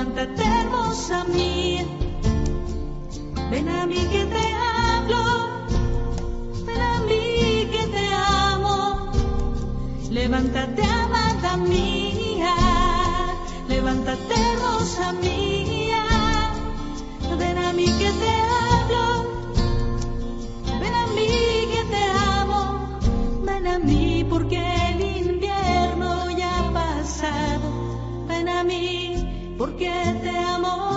levántate 0.00 0.42
hermosa 0.42 1.24
mía, 1.24 1.84
ven 3.50 3.68
a 3.68 3.86
mí 3.86 4.00
que 4.10 4.24
te 4.24 4.54
hablo, 4.54 5.66
ven 6.64 6.80
a 6.80 7.00
mí 7.00 7.68
que 7.70 7.86
te 7.92 8.08
amo, 8.14 9.12
levántate 10.10 10.82
amada 10.84 11.58
mía, 11.58 12.54
levántate 13.68 14.34
hermosa 14.52 15.12
mía, 15.20 16.02
ven 17.38 17.58
a 17.58 17.72
mí 17.74 17.84
que 17.84 18.10
te 18.22 18.32
hablo, 18.64 19.04
ven 20.80 20.94
a 20.94 21.06
mí 21.08 21.28
que 21.72 21.84
te 21.90 22.02
amo, 22.38 22.98
ven 23.44 23.66
a 23.66 23.78
mí 23.78 24.24
porque 24.30 24.79
porque 29.60 29.92
te 30.22 30.30
amo. 30.30 30.89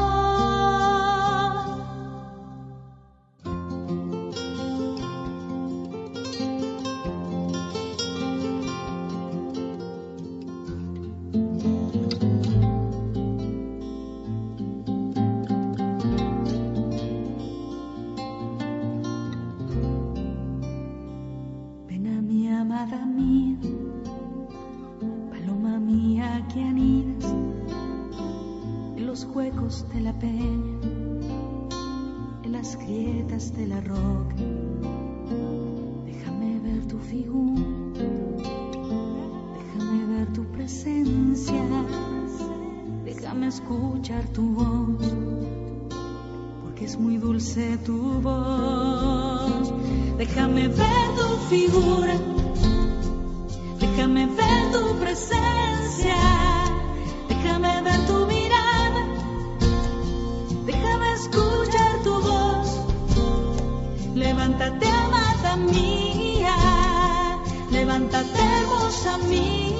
Levántate, 67.94 68.42
hermosa 68.42 69.18
mía, 69.20 69.64
ven 69.64 69.73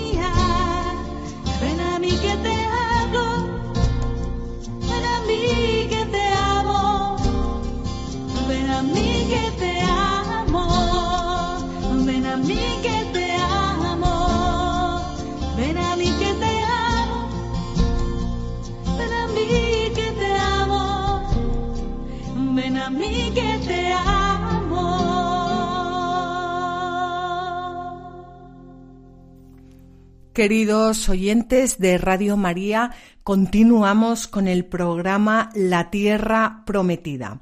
Queridos 30.34 31.10
oyentes 31.10 31.78
de 31.78 32.00
Radio 32.00 32.38
María, 32.38 32.90
continuamos 33.22 34.28
con 34.28 34.48
el 34.48 34.66
programa 34.66 35.52
La 35.54 35.92
Tierra 35.92 36.64
Prometida. 36.66 37.42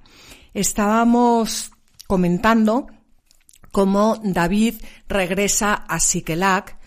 Estábamos 0.54 1.72
comentando 2.06 2.88
cómo 3.72 4.20
David 4.22 4.76
regresa 5.08 5.74
a 5.74 6.02
Siquelac 6.02 6.78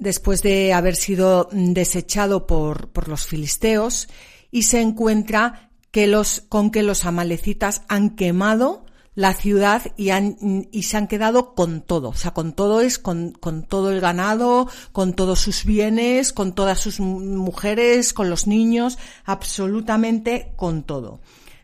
después 0.00 0.42
de 0.42 0.72
haber 0.72 0.96
sido 0.96 1.48
desechado 1.52 2.48
por, 2.48 2.88
por 2.88 3.06
los 3.06 3.24
filisteos 3.24 4.08
y 4.50 4.64
se 4.64 4.80
encuentra 4.80 5.70
que 5.92 6.08
los, 6.08 6.40
con 6.48 6.72
que 6.72 6.82
los 6.82 7.04
amalecitas 7.04 7.82
han 7.86 8.16
quemado 8.16 8.86
la 9.14 9.34
ciudad 9.34 9.82
y, 9.96 10.10
han, 10.10 10.68
y 10.72 10.84
se 10.84 10.96
han 10.96 11.06
quedado 11.06 11.54
con 11.54 11.82
todo. 11.82 12.10
O 12.10 12.14
sea, 12.14 12.32
con 12.32 12.52
todo 12.52 12.80
es 12.80 12.98
con, 12.98 13.32
con 13.32 13.62
todo 13.62 13.90
el 13.90 14.00
ganado, 14.00 14.68
con 14.92 15.14
todos 15.14 15.40
sus 15.40 15.64
bienes, 15.64 16.32
con 16.32 16.54
todas 16.54 16.80
sus 16.80 16.98
mujeres, 17.00 18.12
con 18.12 18.30
los 18.30 18.46
niños, 18.46 18.98
absolutamente 19.24 20.52
con 20.56 20.82
todo. 20.84 21.20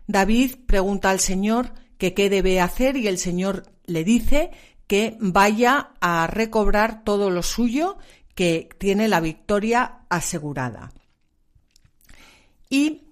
David 0.07 0.57
pregunta 0.67 1.11
al 1.11 1.21
Señor 1.21 1.73
que 1.97 2.15
qué 2.15 2.31
debe 2.31 2.61
hacer 2.61 2.97
y 2.97 3.09
el 3.09 3.19
Señor 3.19 3.65
le 3.87 4.05
dice 4.05 4.51
que 4.87 5.17
vaya 5.21 5.91
a 6.01 6.27
recobrar 6.27 7.05
todo 7.05 7.31
lo 7.31 7.43
suyo, 7.43 7.99
que 8.35 8.69
tiene 8.79 9.09
la 9.09 9.21
victoria 9.21 10.01
asegurada. 10.09 10.93
Y 12.71 13.08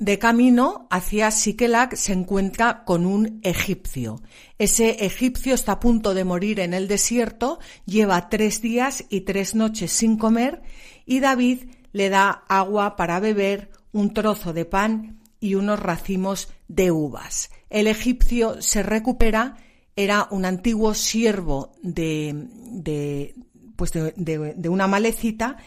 de 0.00 0.18
camino 0.18 0.88
hacia 0.90 1.30
Siquelac 1.30 1.94
se 1.94 2.14
encuentra 2.14 2.84
con 2.84 3.04
un 3.04 3.38
egipcio. 3.42 4.22
Ese 4.58 5.04
egipcio 5.04 5.54
está 5.54 5.72
a 5.72 5.80
punto 5.80 6.14
de 6.14 6.24
morir 6.24 6.58
en 6.58 6.72
el 6.72 6.88
desierto, 6.88 7.60
lleva 7.84 8.30
tres 8.30 8.62
días 8.62 9.04
y 9.10 9.20
tres 9.20 9.54
noches 9.54 9.92
sin 9.92 10.16
comer 10.16 10.62
y 11.04 11.20
David 11.20 11.64
le 11.92 12.08
da 12.08 12.44
agua 12.48 12.96
para 12.96 13.20
beber, 13.20 13.70
un 13.92 14.14
trozo 14.14 14.54
de 14.54 14.64
pan 14.64 15.20
y 15.38 15.54
unos 15.54 15.78
racimos 15.78 16.48
de 16.66 16.90
uvas. 16.90 17.50
El 17.68 17.86
egipcio 17.86 18.62
se 18.62 18.82
recupera, 18.82 19.56
era 19.96 20.28
un 20.30 20.46
antiguo 20.46 20.94
siervo 20.94 21.72
de, 21.82 22.48
de, 22.72 23.34
pues 23.76 23.92
de, 23.92 24.12
de 24.56 24.68
una 24.70 24.86
malecita 24.86 25.58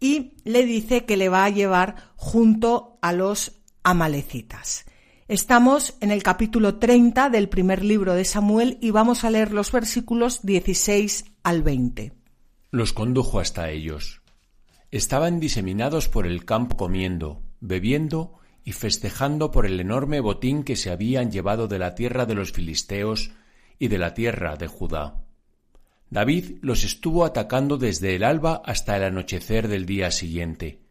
y 0.00 0.32
le 0.44 0.64
dice 0.64 1.04
que 1.04 1.18
le 1.18 1.28
va 1.28 1.44
a 1.44 1.50
llevar 1.50 1.96
junto 2.16 2.98
a 3.02 3.12
los 3.12 3.61
amalecitas. 3.82 4.84
Estamos 5.28 5.94
en 6.00 6.10
el 6.10 6.22
capítulo 6.22 6.78
30 6.78 7.30
del 7.30 7.48
primer 7.48 7.84
libro 7.84 8.14
de 8.14 8.24
Samuel 8.24 8.78
y 8.80 8.90
vamos 8.90 9.24
a 9.24 9.30
leer 9.30 9.52
los 9.52 9.72
versículos 9.72 10.42
16 10.42 11.24
al 11.42 11.62
20. 11.62 12.12
Los 12.70 12.92
condujo 12.92 13.40
hasta 13.40 13.70
ellos. 13.70 14.20
Estaban 14.90 15.40
diseminados 15.40 16.08
por 16.08 16.26
el 16.26 16.44
campo 16.44 16.76
comiendo, 16.76 17.42
bebiendo 17.60 18.34
y 18.64 18.72
festejando 18.72 19.50
por 19.50 19.64
el 19.64 19.80
enorme 19.80 20.20
botín 20.20 20.64
que 20.64 20.76
se 20.76 20.90
habían 20.90 21.30
llevado 21.30 21.66
de 21.66 21.78
la 21.78 21.94
tierra 21.94 22.26
de 22.26 22.34
los 22.34 22.52
filisteos 22.52 23.32
y 23.78 23.88
de 23.88 23.98
la 23.98 24.14
tierra 24.14 24.56
de 24.56 24.66
Judá. 24.66 25.24
David 26.10 26.58
los 26.60 26.84
estuvo 26.84 27.24
atacando 27.24 27.78
desde 27.78 28.14
el 28.14 28.22
alba 28.22 28.60
hasta 28.66 28.96
el 28.98 29.04
anochecer 29.04 29.66
del 29.66 29.86
día 29.86 30.10
siguiente. 30.10 30.81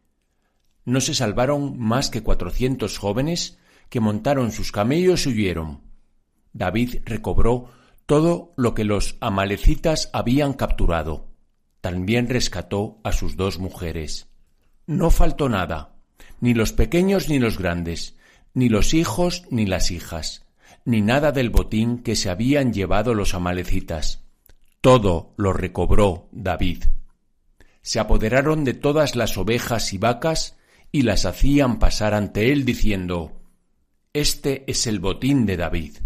No 0.86 1.02
se 1.02 1.14
salvaron 1.14 1.78
más 1.80 2.10
que 2.10 2.24
cuatrocientos 2.24 2.98
jóvenes 2.98 3.60
que 3.90 4.00
montaron 4.00 4.52
sus 4.52 4.72
camellos 4.72 5.26
y 5.26 5.30
huyeron. 5.30 5.82
David 6.54 7.00
recobró 7.06 7.70
todo 8.06 8.54
lo 8.58 8.74
que 8.74 8.84
los 8.84 9.18
amalecitas 9.22 10.10
habían 10.14 10.54
capturado. 10.54 11.30
También 11.82 12.28
rescató 12.30 13.00
a 13.04 13.12
sus 13.12 13.36
dos 13.38 13.60
mujeres. 13.60 14.28
No 14.88 15.12
faltó 15.12 15.50
nada, 15.50 15.96
ni 16.40 16.54
los 16.54 16.74
pequeños 16.74 17.30
ni 17.30 17.40
los 17.40 17.58
grandes, 17.58 18.18
ni 18.54 18.70
los 18.70 18.94
hijos 18.94 19.46
ni 19.50 19.66
las 19.66 19.92
hijas, 19.92 20.46
ni 20.86 21.02
nada 21.02 21.32
del 21.32 21.50
botín 21.50 22.00
que 22.00 22.16
se 22.16 22.30
habían 22.30 22.74
llevado 22.74 23.14
los 23.14 23.34
amalecitas. 23.34 24.24
Todo 24.82 25.34
lo 25.38 25.54
recobró 25.54 26.28
David. 26.32 26.86
Se 27.82 28.00
apoderaron 28.00 28.64
de 28.64 28.74
todas 28.74 29.16
las 29.16 29.38
ovejas 29.38 29.94
y 29.94 29.98
vacas 29.98 30.58
y 30.92 31.04
las 31.04 31.26
hacían 31.26 31.80
pasar 31.80 32.14
ante 32.14 32.52
él 32.52 32.66
diciendo, 32.66 33.32
Este 34.14 34.64
es 34.70 34.88
el 34.88 35.00
botín 35.00 35.46
de 35.46 35.58
David. 35.58 35.98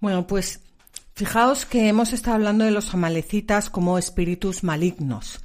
Bueno, 0.00 0.26
pues 0.26 0.60
fijaos 1.14 1.64
que 1.64 1.88
hemos 1.88 2.12
estado 2.12 2.36
hablando 2.36 2.64
de 2.64 2.70
los 2.70 2.92
amalecitas 2.92 3.70
como 3.70 3.98
espíritus 3.98 4.62
malignos. 4.62 5.40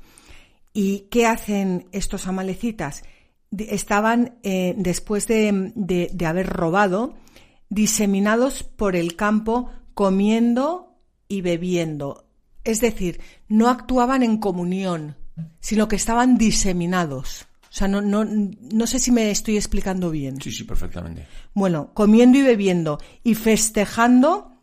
¿Y 0.73 1.07
qué 1.11 1.25
hacen 1.25 1.87
estos 1.91 2.27
amalecitas? 2.27 3.03
Estaban, 3.57 4.37
eh, 4.43 4.73
después 4.77 5.27
de, 5.27 5.71
de, 5.75 6.09
de 6.13 6.25
haber 6.25 6.47
robado, 6.47 7.15
diseminados 7.69 8.63
por 8.63 8.95
el 8.95 9.15
campo 9.15 9.71
comiendo 9.93 10.97
y 11.27 11.41
bebiendo. 11.41 12.25
Es 12.63 12.81
decir, 12.81 13.21
no 13.47 13.69
actuaban 13.69 14.23
en 14.23 14.37
comunión, 14.37 15.15
sino 15.59 15.87
que 15.87 15.95
estaban 15.95 16.37
diseminados. 16.37 17.47
O 17.71 17.73
sea, 17.73 17.87
no, 17.87 18.01
no, 18.01 18.25
no 18.25 18.85
sé 18.85 18.99
si 18.99 19.13
me 19.13 19.31
estoy 19.31 19.55
explicando 19.55 20.11
bien. 20.11 20.41
Sí, 20.41 20.51
sí, 20.51 20.65
perfectamente. 20.65 21.25
Bueno, 21.53 21.91
comiendo 21.93 22.37
y 22.37 22.41
bebiendo 22.41 22.99
y 23.23 23.35
festejando 23.35 24.57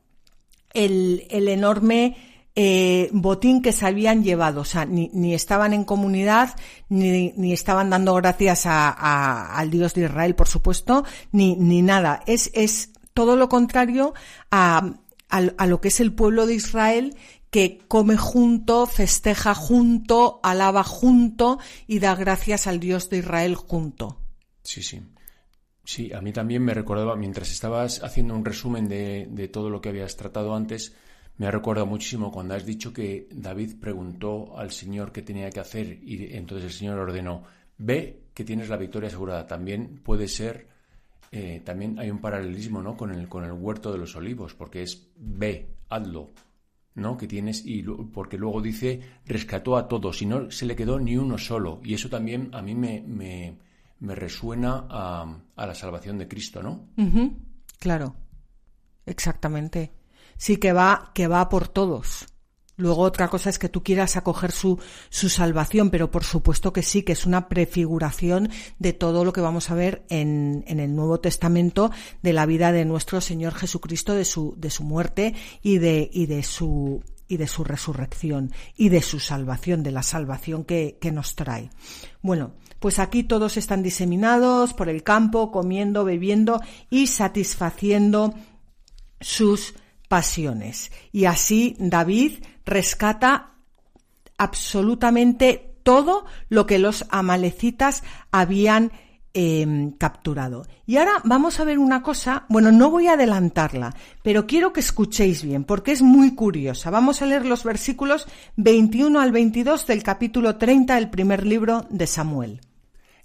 el, 0.74 1.26
el 1.30 1.48
enorme 1.48 2.18
eh, 2.54 3.08
botín 3.12 3.62
que 3.62 3.72
se 3.72 3.86
habían 3.86 4.22
llevado. 4.22 4.60
O 4.60 4.64
sea, 4.66 4.84
ni, 4.84 5.10
ni 5.14 5.32
estaban 5.32 5.72
en 5.72 5.84
comunidad, 5.84 6.54
ni, 6.90 7.32
ni 7.34 7.54
estaban 7.54 7.88
dando 7.88 8.12
gracias 8.14 8.66
a, 8.66 8.90
a, 8.90 9.56
al 9.56 9.70
Dios 9.70 9.94
de 9.94 10.02
Israel, 10.02 10.34
por 10.34 10.48
supuesto, 10.48 11.04
ni, 11.32 11.56
ni 11.56 11.80
nada. 11.80 12.22
Es, 12.26 12.50
es 12.52 12.90
todo 13.14 13.36
lo 13.36 13.48
contrario 13.48 14.12
a, 14.50 14.96
a, 15.30 15.38
a 15.38 15.66
lo 15.66 15.80
que 15.80 15.88
es 15.88 16.00
el 16.00 16.12
pueblo 16.12 16.44
de 16.44 16.56
Israel 16.56 17.16
que 17.50 17.78
come 17.88 18.16
junto, 18.16 18.86
festeja 18.86 19.54
junto, 19.54 20.40
alaba 20.42 20.84
junto 20.84 21.58
y 21.86 21.98
da 21.98 22.14
gracias 22.14 22.66
al 22.66 22.80
Dios 22.80 23.08
de 23.10 23.18
Israel 23.18 23.54
junto. 23.54 24.18
Sí, 24.62 24.82
sí. 24.82 25.00
Sí, 25.88 26.12
a 26.12 26.20
mí 26.20 26.34
también 26.34 26.62
me 26.62 26.74
recordaba, 26.74 27.16
mientras 27.16 27.50
estabas 27.50 28.04
haciendo 28.04 28.34
un 28.34 28.44
resumen 28.44 28.88
de, 28.88 29.48
todo 29.50 29.70
lo 29.70 29.80
que 29.80 29.88
habías 29.88 30.16
tratado 30.16 30.54
antes, 30.54 30.94
me 31.38 31.46
ha 31.46 31.50
recordado 31.50 31.86
muchísimo 31.86 32.30
cuando 32.30 32.54
has 32.54 32.66
dicho 32.66 32.92
que 32.92 33.26
David 33.32 33.76
preguntó 33.80 34.58
al 34.58 34.70
Señor 34.70 35.12
qué 35.12 35.22
tenía 35.22 35.48
que 35.48 35.60
hacer 35.60 35.98
y 36.02 36.36
entonces 36.36 36.66
el 36.66 36.72
Señor 36.72 36.98
ordenó, 36.98 37.44
ve 37.78 38.24
que 38.34 38.44
tienes 38.44 38.68
la 38.68 38.76
victoria 38.76 39.06
asegurada. 39.06 39.46
También 39.46 40.00
puede 40.04 40.28
ser, 40.28 40.68
eh, 41.32 41.62
también 41.64 41.98
hay 41.98 42.10
un 42.10 42.20
paralelismo 42.20 42.82
¿no? 42.82 42.94
con, 42.94 43.10
el, 43.10 43.26
con 43.26 43.44
el 43.44 43.52
huerto 43.52 43.90
de 43.90 43.96
los 43.96 44.14
olivos, 44.14 44.52
porque 44.52 44.82
es 44.82 45.08
ve, 45.16 45.70
hazlo, 45.88 46.28
¿no? 46.98 47.16
que 47.16 47.26
tienes 47.26 47.64
y 47.64 47.82
porque 47.82 48.36
luego 48.36 48.60
dice 48.60 49.00
rescató 49.26 49.76
a 49.76 49.88
todos 49.88 50.20
y 50.22 50.26
no 50.26 50.50
se 50.50 50.66
le 50.66 50.76
quedó 50.76 50.98
ni 50.98 51.16
uno 51.16 51.38
solo 51.38 51.80
y 51.82 51.94
eso 51.94 52.08
también 52.08 52.50
a 52.52 52.62
mí 52.62 52.74
me, 52.74 53.00
me, 53.06 54.14
resuena 54.14 54.86
a, 54.88 55.40
a, 55.56 55.66
la 55.66 55.74
salvación 55.74 56.18
de 56.18 56.28
Cristo, 56.28 56.62
¿no? 56.62 56.88
Claro, 57.78 58.14
exactamente. 59.06 59.92
Sí 60.36 60.58
que 60.58 60.72
va 60.72 61.10
que 61.14 61.26
va 61.26 61.48
por 61.48 61.68
todos. 61.68 62.26
Luego 62.78 63.02
otra 63.02 63.28
cosa 63.28 63.50
es 63.50 63.58
que 63.58 63.68
tú 63.68 63.82
quieras 63.82 64.16
acoger 64.16 64.52
su, 64.52 64.78
su 65.10 65.28
salvación, 65.28 65.90
pero 65.90 66.12
por 66.12 66.22
supuesto 66.22 66.72
que 66.72 66.84
sí, 66.84 67.02
que 67.02 67.12
es 67.12 67.26
una 67.26 67.48
prefiguración 67.48 68.50
de 68.78 68.92
todo 68.92 69.24
lo 69.24 69.32
que 69.32 69.40
vamos 69.40 69.70
a 69.70 69.74
ver 69.74 70.04
en, 70.08 70.64
en 70.68 70.78
el 70.78 70.94
Nuevo 70.94 71.18
Testamento 71.18 71.90
de 72.22 72.32
la 72.32 72.46
vida 72.46 72.70
de 72.70 72.84
nuestro 72.84 73.20
Señor 73.20 73.54
Jesucristo, 73.54 74.14
de 74.14 74.24
su, 74.24 74.54
de 74.56 74.70
su 74.70 74.84
muerte 74.84 75.34
y 75.60 75.78
de, 75.78 76.08
y 76.12 76.26
de 76.26 76.44
su, 76.44 77.02
y 77.26 77.36
de 77.36 77.48
su 77.48 77.64
resurrección 77.64 78.52
y 78.76 78.90
de 78.90 79.02
su 79.02 79.18
salvación, 79.18 79.82
de 79.82 79.90
la 79.90 80.04
salvación 80.04 80.64
que, 80.64 80.98
que 81.00 81.10
nos 81.10 81.34
trae. 81.34 81.70
Bueno, 82.22 82.52
pues 82.78 83.00
aquí 83.00 83.24
todos 83.24 83.56
están 83.56 83.82
diseminados 83.82 84.72
por 84.72 84.88
el 84.88 85.02
campo, 85.02 85.50
comiendo, 85.50 86.04
bebiendo 86.04 86.60
y 86.90 87.08
satisfaciendo 87.08 88.34
sus 89.20 89.74
pasiones. 90.08 90.90
Y 91.12 91.26
así 91.26 91.76
David 91.78 92.38
rescata 92.68 93.54
absolutamente 94.36 95.68
todo 95.82 96.26
lo 96.48 96.66
que 96.66 96.78
los 96.78 97.06
amalecitas 97.08 98.02
habían 98.30 98.92
em, 99.34 99.92
capturado. 99.92 100.66
Y 100.86 100.96
ahora 100.96 101.22
vamos 101.24 101.60
a 101.60 101.64
ver 101.64 101.78
una 101.78 102.02
cosa, 102.02 102.44
bueno, 102.48 102.72
no 102.72 102.90
voy 102.90 103.08
a 103.08 103.14
adelantarla, 103.14 103.94
pero 104.22 104.46
quiero 104.46 104.72
que 104.72 104.80
escuchéis 104.80 105.42
bien, 105.42 105.64
porque 105.64 105.92
es 105.92 106.02
muy 106.02 106.34
curiosa. 106.34 106.90
Vamos 106.90 107.22
a 107.22 107.26
leer 107.26 107.46
los 107.46 107.64
versículos 107.64 108.26
21 108.56 109.20
al 109.20 109.32
22 109.32 109.86
del 109.86 110.02
capítulo 110.02 110.56
30 110.56 110.94
del 110.94 111.10
primer 111.10 111.46
libro 111.46 111.86
de 111.90 112.06
Samuel. 112.06 112.60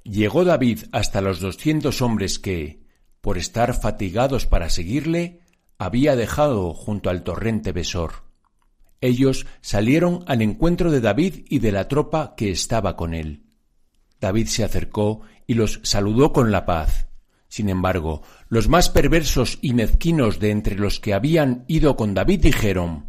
Llegó 0.03 0.43
David 0.43 0.79
hasta 0.91 1.21
los 1.21 1.39
doscientos 1.39 2.01
hombres 2.01 2.39
que, 2.39 2.83
por 3.21 3.37
estar 3.37 3.73
fatigados 3.73 4.45
para 4.45 4.69
seguirle, 4.69 5.41
había 5.77 6.15
dejado 6.15 6.73
junto 6.73 7.09
al 7.09 7.23
torrente 7.23 7.71
Besor. 7.71 8.22
Ellos 9.03 9.45
salieron 9.59 10.23
al 10.27 10.41
encuentro 10.41 10.89
de 10.89 11.01
David 11.01 11.45
y 11.49 11.59
de 11.59 11.73
la 11.73 11.89
tropa 11.89 12.35
que 12.37 12.51
estaba 12.51 12.95
con 12.95 13.13
él. 13.13 13.43
David 14.21 14.47
se 14.47 14.63
acercó 14.63 15.23
y 15.45 15.55
los 15.55 15.81
saludó 15.83 16.31
con 16.31 16.53
la 16.53 16.65
paz. 16.65 17.09
Sin 17.49 17.67
embargo, 17.67 18.21
los 18.47 18.69
más 18.69 18.89
perversos 18.89 19.59
y 19.61 19.73
mezquinos 19.73 20.39
de 20.39 20.51
entre 20.51 20.75
los 20.75 21.01
que 21.01 21.13
habían 21.13 21.65
ido 21.67 21.97
con 21.97 22.13
David 22.13 22.43
dijeron 22.43 23.07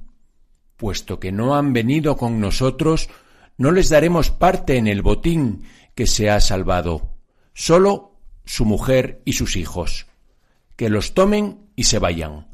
Puesto 0.77 1.21
que 1.21 1.31
no 1.31 1.55
han 1.55 1.73
venido 1.73 2.17
con 2.17 2.41
nosotros, 2.41 3.09
no 3.57 3.71
les 3.71 3.89
daremos 3.89 4.33
parte 4.33 4.79
en 4.79 4.89
el 4.89 5.01
botín 5.01 5.63
que 5.95 6.09
se 6.09 6.29
ha 6.29 6.41
salvado, 6.41 7.15
sólo 7.53 8.19
su 8.45 8.65
mujer 8.65 9.23
y 9.25 9.35
sus 9.35 9.55
hijos. 9.55 10.09
Que 10.75 10.91
los 10.91 11.15
tomen 11.15 11.71
y 11.77 11.85
se 11.85 12.01
vayan. 12.01 12.54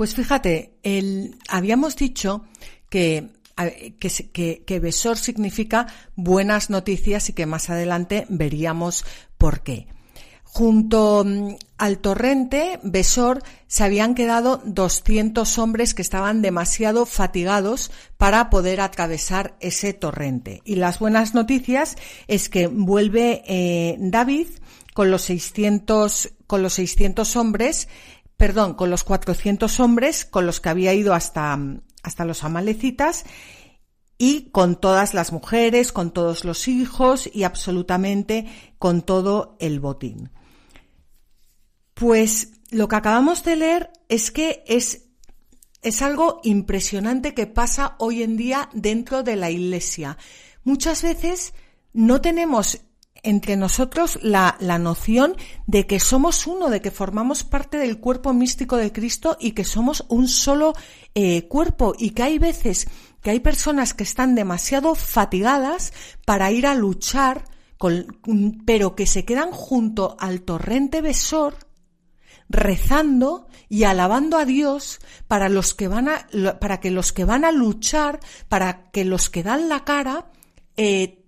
Pues 0.00 0.14
fíjate, 0.14 0.78
el, 0.82 1.36
habíamos 1.46 1.94
dicho 1.94 2.46
que 2.88 3.32
que, 3.98 4.80
Besor 4.80 5.18
significa 5.18 5.88
buenas 6.16 6.70
noticias 6.70 7.28
y 7.28 7.34
que 7.34 7.44
más 7.44 7.68
adelante 7.68 8.24
veríamos 8.30 9.04
por 9.36 9.60
qué. 9.60 9.88
Junto 10.42 11.22
mm, 11.26 11.56
al 11.76 11.98
torrente 11.98 12.80
Besor 12.82 13.42
se 13.66 13.84
habían 13.84 14.14
quedado 14.14 14.62
200 14.64 15.58
hombres 15.58 15.92
que 15.92 16.00
estaban 16.00 16.40
demasiado 16.40 17.04
fatigados 17.04 17.90
para 18.16 18.48
poder 18.48 18.80
atravesar 18.80 19.54
ese 19.60 19.92
torrente. 19.92 20.62
Y 20.64 20.76
las 20.76 20.98
buenas 20.98 21.34
noticias 21.34 21.96
es 22.26 22.48
que 22.48 22.68
vuelve 22.68 23.42
eh, 23.46 23.98
David 23.98 24.46
con 24.94 25.10
los 25.10 25.22
600, 25.22 26.32
con 26.46 26.62
los 26.62 26.72
600 26.72 27.36
hombres 27.36 27.86
perdón, 28.40 28.72
con 28.72 28.88
los 28.88 29.04
400 29.04 29.80
hombres 29.80 30.24
con 30.24 30.46
los 30.46 30.62
que 30.62 30.70
había 30.70 30.94
ido 30.94 31.12
hasta, 31.12 31.58
hasta 32.02 32.24
los 32.24 32.42
amalecitas 32.42 33.26
y 34.16 34.48
con 34.50 34.80
todas 34.80 35.12
las 35.12 35.30
mujeres, 35.30 35.92
con 35.92 36.10
todos 36.10 36.46
los 36.46 36.66
hijos 36.66 37.28
y 37.30 37.42
absolutamente 37.42 38.46
con 38.78 39.02
todo 39.02 39.58
el 39.60 39.78
botín. 39.78 40.30
Pues 41.92 42.52
lo 42.70 42.88
que 42.88 42.96
acabamos 42.96 43.44
de 43.44 43.56
leer 43.56 43.90
es 44.08 44.30
que 44.30 44.64
es, 44.66 45.10
es 45.82 46.00
algo 46.00 46.40
impresionante 46.42 47.34
que 47.34 47.46
pasa 47.46 47.94
hoy 47.98 48.22
en 48.22 48.38
día 48.38 48.70
dentro 48.72 49.22
de 49.22 49.36
la 49.36 49.50
iglesia. 49.50 50.16
Muchas 50.64 51.02
veces 51.02 51.52
no 51.92 52.22
tenemos 52.22 52.80
entre 53.22 53.56
nosotros 53.56 54.18
la, 54.22 54.56
la, 54.60 54.78
noción 54.78 55.36
de 55.66 55.86
que 55.86 56.00
somos 56.00 56.46
uno, 56.46 56.70
de 56.70 56.80
que 56.80 56.90
formamos 56.90 57.44
parte 57.44 57.76
del 57.78 57.98
cuerpo 57.98 58.32
místico 58.32 58.76
de 58.76 58.92
Cristo 58.92 59.36
y 59.40 59.52
que 59.52 59.64
somos 59.64 60.04
un 60.08 60.28
solo 60.28 60.74
eh, 61.14 61.46
cuerpo 61.48 61.94
y 61.98 62.10
que 62.10 62.22
hay 62.22 62.38
veces 62.38 62.86
que 63.22 63.30
hay 63.30 63.40
personas 63.40 63.94
que 63.94 64.04
están 64.04 64.34
demasiado 64.34 64.94
fatigadas 64.94 65.92
para 66.24 66.50
ir 66.50 66.66
a 66.66 66.74
luchar, 66.74 67.44
con, 67.76 68.22
pero 68.64 68.94
que 68.94 69.06
se 69.06 69.24
quedan 69.24 69.50
junto 69.50 70.16
al 70.18 70.42
torrente 70.42 71.02
besor 71.02 71.70
rezando 72.50 73.46
y 73.68 73.84
alabando 73.84 74.36
a 74.36 74.44
Dios 74.44 74.98
para 75.28 75.48
los 75.48 75.72
que 75.72 75.86
van 75.86 76.08
a, 76.08 76.26
para 76.60 76.80
que 76.80 76.90
los 76.90 77.12
que 77.12 77.24
van 77.24 77.44
a 77.44 77.52
luchar, 77.52 78.18
para 78.48 78.90
que 78.90 79.04
los 79.04 79.30
que 79.30 79.44
dan 79.44 79.68
la 79.68 79.84
cara, 79.84 80.32
eh, 80.76 81.19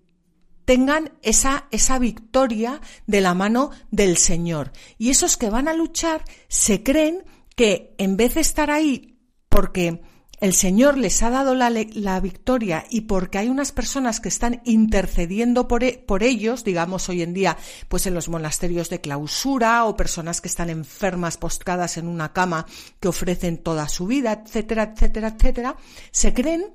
tengan 0.64 1.12
esa, 1.22 1.66
esa 1.70 1.98
victoria 1.98 2.80
de 3.06 3.20
la 3.20 3.34
mano 3.34 3.70
del 3.90 4.16
Señor. 4.16 4.72
Y 4.98 5.10
esos 5.10 5.36
que 5.36 5.50
van 5.50 5.68
a 5.68 5.74
luchar 5.74 6.24
se 6.48 6.82
creen 6.82 7.24
que 7.56 7.94
en 7.98 8.16
vez 8.16 8.34
de 8.34 8.40
estar 8.40 8.70
ahí 8.70 9.18
porque 9.48 10.00
el 10.40 10.54
Señor 10.54 10.98
les 10.98 11.22
ha 11.22 11.30
dado 11.30 11.54
la, 11.54 11.70
la, 11.70 12.18
victoria 12.18 12.84
y 12.90 13.02
porque 13.02 13.38
hay 13.38 13.48
unas 13.48 13.70
personas 13.70 14.18
que 14.18 14.28
están 14.28 14.60
intercediendo 14.64 15.68
por, 15.68 15.84
e, 15.84 16.02
por, 16.04 16.24
ellos, 16.24 16.64
digamos 16.64 17.08
hoy 17.08 17.22
en 17.22 17.32
día, 17.32 17.56
pues 17.88 18.06
en 18.06 18.14
los 18.14 18.28
monasterios 18.28 18.90
de 18.90 19.00
clausura 19.00 19.84
o 19.84 19.96
personas 19.96 20.40
que 20.40 20.48
están 20.48 20.68
enfermas 20.68 21.36
postradas 21.36 21.96
en 21.96 22.08
una 22.08 22.32
cama 22.32 22.66
que 22.98 23.06
ofrecen 23.06 23.58
toda 23.58 23.88
su 23.88 24.08
vida, 24.08 24.42
etcétera, 24.44 24.94
etcétera, 24.94 25.28
etcétera, 25.28 25.76
se 26.10 26.34
creen 26.34 26.74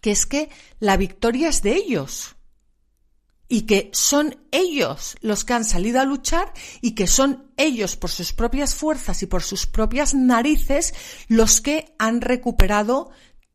que 0.00 0.12
es 0.12 0.24
que 0.24 0.48
la 0.78 0.96
victoria 0.96 1.48
es 1.48 1.62
de 1.62 1.74
ellos 1.74 2.35
y 3.48 3.62
que 3.62 3.90
son 3.92 4.36
ellos 4.50 5.16
los 5.20 5.44
que 5.44 5.54
han 5.54 5.64
salido 5.64 6.00
a 6.00 6.04
luchar 6.04 6.52
y 6.80 6.94
que 6.94 7.06
son 7.06 7.52
ellos 7.56 7.96
por 7.96 8.10
sus 8.10 8.32
propias 8.32 8.74
fuerzas 8.74 9.22
y 9.22 9.26
por 9.26 9.42
sus 9.42 9.66
propias 9.66 10.14
narices 10.14 10.94
los 11.28 11.60
que 11.60 11.94
han 11.98 12.20
recuperado 12.20 13.10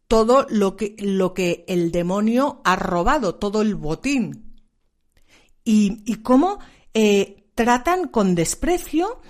todo 0.08 0.46
lo 0.50 0.76
que, 0.76 0.96
lo 1.00 1.34
que 1.34 1.64
el 1.68 1.92
demonio 1.92 2.62
ha 2.66 2.76
robado, 2.76 3.36
todo 3.36 3.62
el 3.62 3.76
botín. 3.76 4.62
Y, 5.64 6.04
y 6.06 6.16
cómo 6.18 6.60
eh, 6.94 7.50
tratan 7.56 8.08
con 8.08 8.36
desprecio 8.36 9.22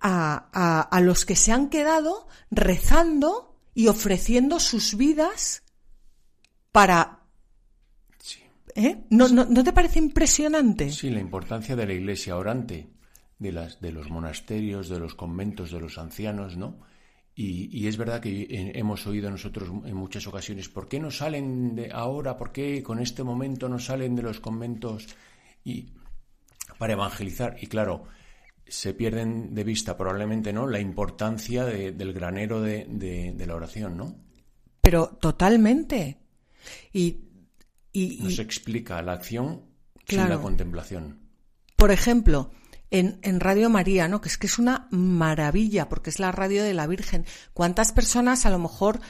a, 0.00 0.48
a, 0.52 0.80
a 0.82 1.00
los 1.00 1.24
que 1.24 1.36
se 1.36 1.52
han 1.52 1.70
quedado 1.70 2.28
rezando 2.50 3.56
y 3.72 3.88
ofreciendo 3.88 4.60
sus 4.60 4.96
vidas 4.96 5.62
para, 6.70 7.15
¿Eh? 8.76 9.06
¿No, 9.08 9.26
no, 9.28 9.64
te 9.64 9.72
parece 9.72 9.98
impresionante? 9.98 10.90
Sí, 10.90 11.08
la 11.08 11.20
importancia 11.20 11.74
de 11.74 11.86
la 11.86 11.94
iglesia 11.94 12.36
orante, 12.36 12.90
de, 13.38 13.50
las, 13.50 13.80
de 13.80 13.90
los 13.90 14.10
monasterios, 14.10 14.90
de 14.90 15.00
los 15.00 15.14
conventos, 15.14 15.70
de 15.70 15.80
los 15.80 15.96
ancianos, 15.96 16.58
¿no? 16.58 16.78
Y, 17.38 17.86
es 17.86 17.98
verdad 17.98 18.20
que 18.20 18.46
hemos 18.74 19.06
oído 19.06 19.30
nosotros 19.30 19.70
en 19.84 19.94
muchas 19.94 20.26
ocasiones, 20.26 20.70
¿por 20.70 20.88
qué 20.88 20.98
no 20.98 21.10
salen 21.10 21.74
de 21.74 21.90
ahora? 21.92 22.38
¿Por 22.38 22.50
qué 22.50 22.82
con 22.82 22.98
este 22.98 23.22
momento 23.22 23.68
no 23.68 23.78
salen 23.78 24.16
de 24.16 24.22
los 24.22 24.40
conventos 24.40 25.06
y 25.62 25.92
para 26.78 26.94
evangelizar? 26.94 27.56
Y 27.60 27.66
claro, 27.66 28.04
se 28.66 28.94
pierden 28.94 29.54
de 29.54 29.64
vista 29.64 29.98
probablemente, 29.98 30.52
¿no? 30.54 30.66
La 30.66 30.80
importancia 30.80 31.66
del 31.66 32.12
granero 32.14 32.62
de, 32.62 32.86
de, 32.88 33.46
la 33.46 33.54
oración, 33.54 33.98
¿no? 33.98 34.16
Pero 34.80 35.08
totalmente. 35.20 36.18
Y 36.92 37.25
nos 38.20 38.38
explica 38.38 39.00
la 39.02 39.12
acción 39.12 39.62
sin 40.06 40.28
la 40.28 40.38
contemplación. 40.38 41.20
Por 41.76 41.90
ejemplo, 41.90 42.50
en, 42.90 43.18
en, 43.22 43.40
Radio 43.40 43.68
María, 43.70 44.08
¿no? 44.08 44.20
Que 44.20 44.28
es 44.28 44.38
que 44.38 44.46
es 44.46 44.58
una 44.58 44.88
maravilla, 44.90 45.88
porque 45.88 46.10
es 46.10 46.18
la 46.18 46.32
radio 46.32 46.62
de 46.62 46.74
la 46.74 46.86
Virgen. 46.86 47.26
¿Cuántas 47.52 47.92
personas 47.92 48.46
a 48.46 48.50
lo 48.50 48.58
mejor 48.58 49.00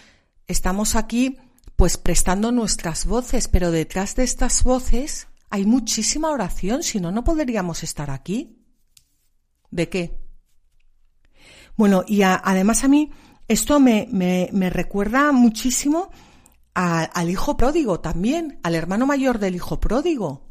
estamos 0.47 0.97
aquí 0.97 1.39
pues 1.77 1.99
prestando 1.99 2.53
nuestras 2.53 3.05
voces, 3.05 3.49
pero 3.49 3.71
detrás 3.71 4.17
de 4.17 4.25
estas 4.25 4.65
voces 4.65 5.29
hay 5.51 5.67
muchísima 5.67 6.31
oración, 6.31 6.83
si 6.83 7.01
no, 7.01 7.13
no 7.13 7.23
podríamos 7.23 7.83
estar 7.83 8.11
aquí. 8.11 8.59
¿De 9.71 9.89
qué? 9.89 10.19
Bueno, 11.77 12.03
y 12.07 12.23
además 12.23 12.83
a 12.85 12.89
mí 12.89 13.11
esto 13.47 13.79
me, 13.79 14.09
me, 14.11 14.49
me 14.53 14.71
recuerda 14.71 15.31
muchísimo 15.33 16.11
al 16.77 17.31
hijo 17.31 17.57
pródigo 17.57 18.01
también, 18.01 18.61
al 18.63 18.75
hermano 18.75 19.07
mayor 19.07 19.39
del 19.39 19.55
hijo 19.55 19.81
pródigo 19.81 20.47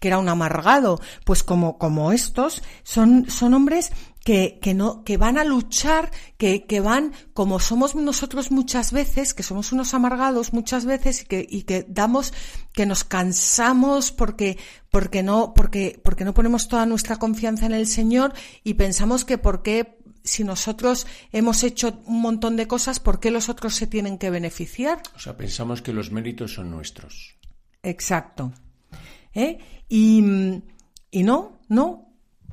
que 0.00 0.08
era 0.08 0.18
un 0.18 0.28
amargado, 0.28 1.00
pues 1.24 1.42
como, 1.42 1.78
como 1.78 2.12
estos, 2.12 2.62
son, 2.82 3.30
son 3.30 3.54
hombres 3.54 3.92
que, 4.24 4.58
que, 4.60 4.74
no, 4.74 5.04
que 5.04 5.16
van 5.16 5.38
a 5.38 5.44
luchar, 5.44 6.10
que, 6.36 6.66
que 6.66 6.80
van, 6.80 7.12
como 7.32 7.60
somos 7.60 7.94
nosotros 7.94 8.50
muchas 8.50 8.92
veces, 8.92 9.32
que 9.32 9.42
somos 9.42 9.72
unos 9.72 9.94
amargados 9.94 10.52
muchas 10.52 10.84
veces 10.84 11.22
y 11.22 11.26
que, 11.26 11.46
y 11.48 11.62
que 11.62 11.86
damos, 11.88 12.34
que 12.72 12.86
nos 12.86 13.04
cansamos 13.04 14.10
porque, 14.10 14.58
porque 14.90 15.22
no, 15.22 15.54
porque, 15.54 16.00
porque 16.04 16.24
no 16.24 16.34
ponemos 16.34 16.68
toda 16.68 16.84
nuestra 16.86 17.16
confianza 17.16 17.66
en 17.66 17.72
el 17.72 17.86
Señor 17.86 18.34
y 18.64 18.74
pensamos 18.74 19.24
que 19.24 19.38
porque 19.38 19.95
si 20.26 20.44
nosotros 20.44 21.06
hemos 21.32 21.62
hecho 21.62 22.02
un 22.06 22.20
montón 22.20 22.56
de 22.56 22.66
cosas, 22.66 23.00
¿por 23.00 23.20
qué 23.20 23.30
los 23.30 23.48
otros 23.48 23.74
se 23.74 23.86
tienen 23.86 24.18
que 24.18 24.30
beneficiar? 24.30 25.00
O 25.14 25.18
sea, 25.18 25.36
pensamos 25.36 25.82
que 25.82 25.92
los 25.92 26.10
méritos 26.10 26.54
son 26.54 26.70
nuestros. 26.70 27.36
Exacto. 27.82 28.52
¿Eh? 29.34 29.58
Y, 29.88 30.22
y 31.10 31.22
no, 31.22 31.60
no, 31.68 32.06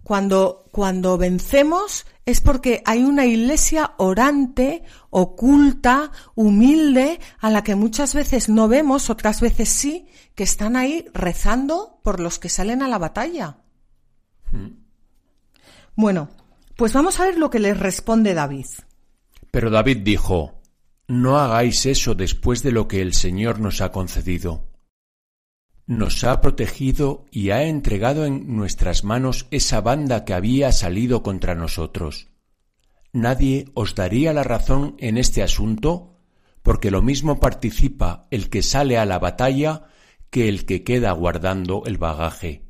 cuando, 0.04 0.70
cuando 0.72 1.18
vencemos 1.18 2.06
es 2.26 2.40
porque 2.40 2.82
hay 2.86 3.04
una 3.04 3.26
iglesia 3.26 3.94
orante, 3.98 4.84
oculta, 5.10 6.12
humilde, 6.36 7.20
a 7.40 7.50
la 7.50 7.64
que 7.64 7.76
muchas 7.76 8.14
veces 8.14 8.48
no 8.50 8.68
vemos, 8.68 9.10
otras 9.10 9.42
veces 9.42 9.70
sí, 9.70 10.08
que 10.36 10.44
están 10.44 10.76
ahí 10.76 11.06
rezando 11.14 12.00
por 12.04 12.20
los 12.20 12.40
que 12.40 12.50
salen 12.50 12.82
a 12.82 12.88
la 12.88 12.98
batalla. 12.98 13.58
Hmm. 14.52 14.84
Bueno, 15.96 16.30
pues 16.76 16.94
vamos 16.94 17.20
a 17.20 17.26
ver 17.26 17.38
lo 17.38 17.50
que 17.50 17.60
les 17.60 17.80
responde 17.80 18.34
David. 18.34 18.66
Pero 19.52 19.70
David 19.70 19.98
dijo, 20.00 20.62
No 21.08 21.38
hagáis 21.38 21.86
eso 21.86 22.16
después 22.16 22.64
de 22.64 22.72
lo 22.72 22.88
que 22.88 23.02
el 23.02 23.14
Señor 23.14 23.60
nos 23.60 23.82
ha 23.82 23.92
concedido 23.92 24.74
nos 25.86 26.24
ha 26.24 26.40
protegido 26.42 27.26
y 27.30 27.50
ha 27.50 27.64
entregado 27.64 28.26
en 28.26 28.56
nuestras 28.56 29.04
manos 29.04 29.48
esa 29.52 29.82
banda 29.82 30.24
que 30.24 30.34
había 30.34 30.72
salido 30.72 31.24
contra 31.24 31.56
nosotros. 31.56 32.30
Nadie 33.12 33.66
os 33.74 33.94
daría 33.94 34.34
la 34.34 34.44
razón 34.44 34.96
en 35.00 35.18
este 35.18 35.44
asunto, 35.44 36.18
porque 36.62 36.90
lo 36.90 37.02
mismo 37.02 37.40
participa 37.40 38.28
el 38.32 38.50
que 38.50 38.64
sale 38.64 38.98
a 38.98 39.06
la 39.06 39.20
batalla 39.20 39.88
que 40.30 40.48
el 40.48 40.66
que 40.66 40.84
queda 40.84 41.12
guardando 41.12 41.84
el 41.86 41.98
bagaje. 41.98 42.64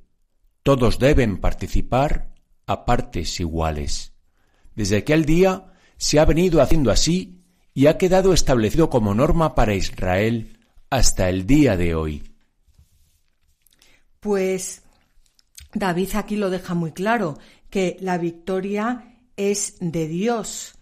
Todos 0.64 0.98
deben 0.98 1.40
participar 1.40 2.33
a 2.66 2.86
partes 2.86 3.40
iguales. 3.40 4.14
Desde 4.76 4.98
aquel 4.98 5.26
día 5.26 5.74
se 5.98 6.20
ha 6.20 6.26
venido 6.26 6.62
haciendo 6.62 6.92
así 6.92 7.44
y 7.74 7.88
ha 7.88 7.98
quedado 7.98 8.34
establecido 8.34 8.90
como 8.90 9.14
norma 9.14 9.56
para 9.56 9.76
Israel 9.76 10.60
hasta 10.90 11.30
el 11.30 11.46
día 11.46 11.76
de 11.76 11.96
hoy. 11.96 12.24
Pues 14.20 14.84
David 15.74 16.10
aquí 16.16 16.36
lo 16.36 16.50
deja 16.50 16.74
muy 16.74 16.92
claro, 16.92 17.38
que 17.70 17.98
la 18.00 18.18
victoria 18.18 19.18
es 19.36 19.78
de 19.80 20.08
Dios. 20.08 20.76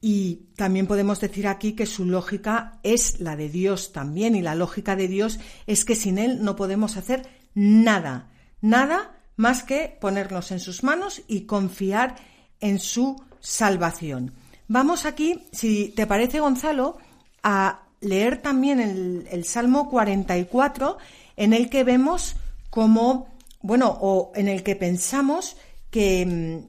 Y 0.00 0.46
también 0.56 0.86
podemos 0.86 1.20
decir 1.20 1.46
aquí 1.46 1.74
que 1.74 1.84
su 1.84 2.06
lógica 2.06 2.80
es 2.82 3.20
la 3.20 3.36
de 3.36 3.50
Dios 3.50 3.92
también. 3.92 4.34
Y 4.34 4.40
la 4.40 4.54
lógica 4.54 4.96
de 4.96 5.08
Dios 5.08 5.38
es 5.66 5.84
que 5.84 5.94
sin 5.94 6.16
Él 6.16 6.42
no 6.42 6.56
podemos 6.56 6.96
hacer 6.96 7.28
nada, 7.54 8.30
nada 8.62 9.19
más 9.40 9.62
que 9.62 9.96
ponernos 9.98 10.52
en 10.52 10.60
sus 10.60 10.82
manos 10.82 11.22
y 11.26 11.46
confiar 11.46 12.16
en 12.60 12.78
su 12.78 13.16
salvación. 13.40 14.34
Vamos 14.68 15.06
aquí, 15.06 15.46
si 15.50 15.88
te 15.96 16.06
parece 16.06 16.40
Gonzalo, 16.40 16.98
a 17.42 17.86
leer 18.02 18.42
también 18.42 18.80
el, 18.80 19.26
el 19.30 19.44
Salmo 19.44 19.88
44 19.88 20.98
en 21.36 21.54
el 21.54 21.70
que 21.70 21.84
vemos 21.84 22.36
como, 22.68 23.28
bueno, 23.62 23.96
o 24.02 24.30
en 24.34 24.48
el 24.48 24.62
que 24.62 24.76
pensamos 24.76 25.56
que, 25.90 26.26
mm, 26.26 26.68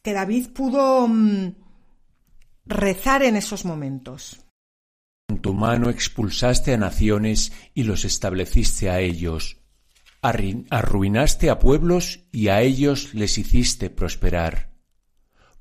que 0.00 0.12
David 0.12 0.50
pudo 0.50 1.08
mm, 1.08 1.54
rezar 2.66 3.24
en 3.24 3.34
esos 3.34 3.64
momentos. 3.64 4.44
Con 5.28 5.40
tu 5.40 5.54
mano 5.54 5.90
expulsaste 5.90 6.72
a 6.72 6.76
naciones 6.76 7.52
y 7.74 7.82
los 7.82 8.04
estableciste 8.04 8.90
a 8.90 9.00
ellos. 9.00 9.58
Arruinaste 10.20 11.48
a 11.48 11.58
pueblos 11.58 12.24
y 12.32 12.48
a 12.48 12.60
ellos 12.60 13.14
les 13.14 13.38
hiciste 13.38 13.88
prosperar. 13.88 14.72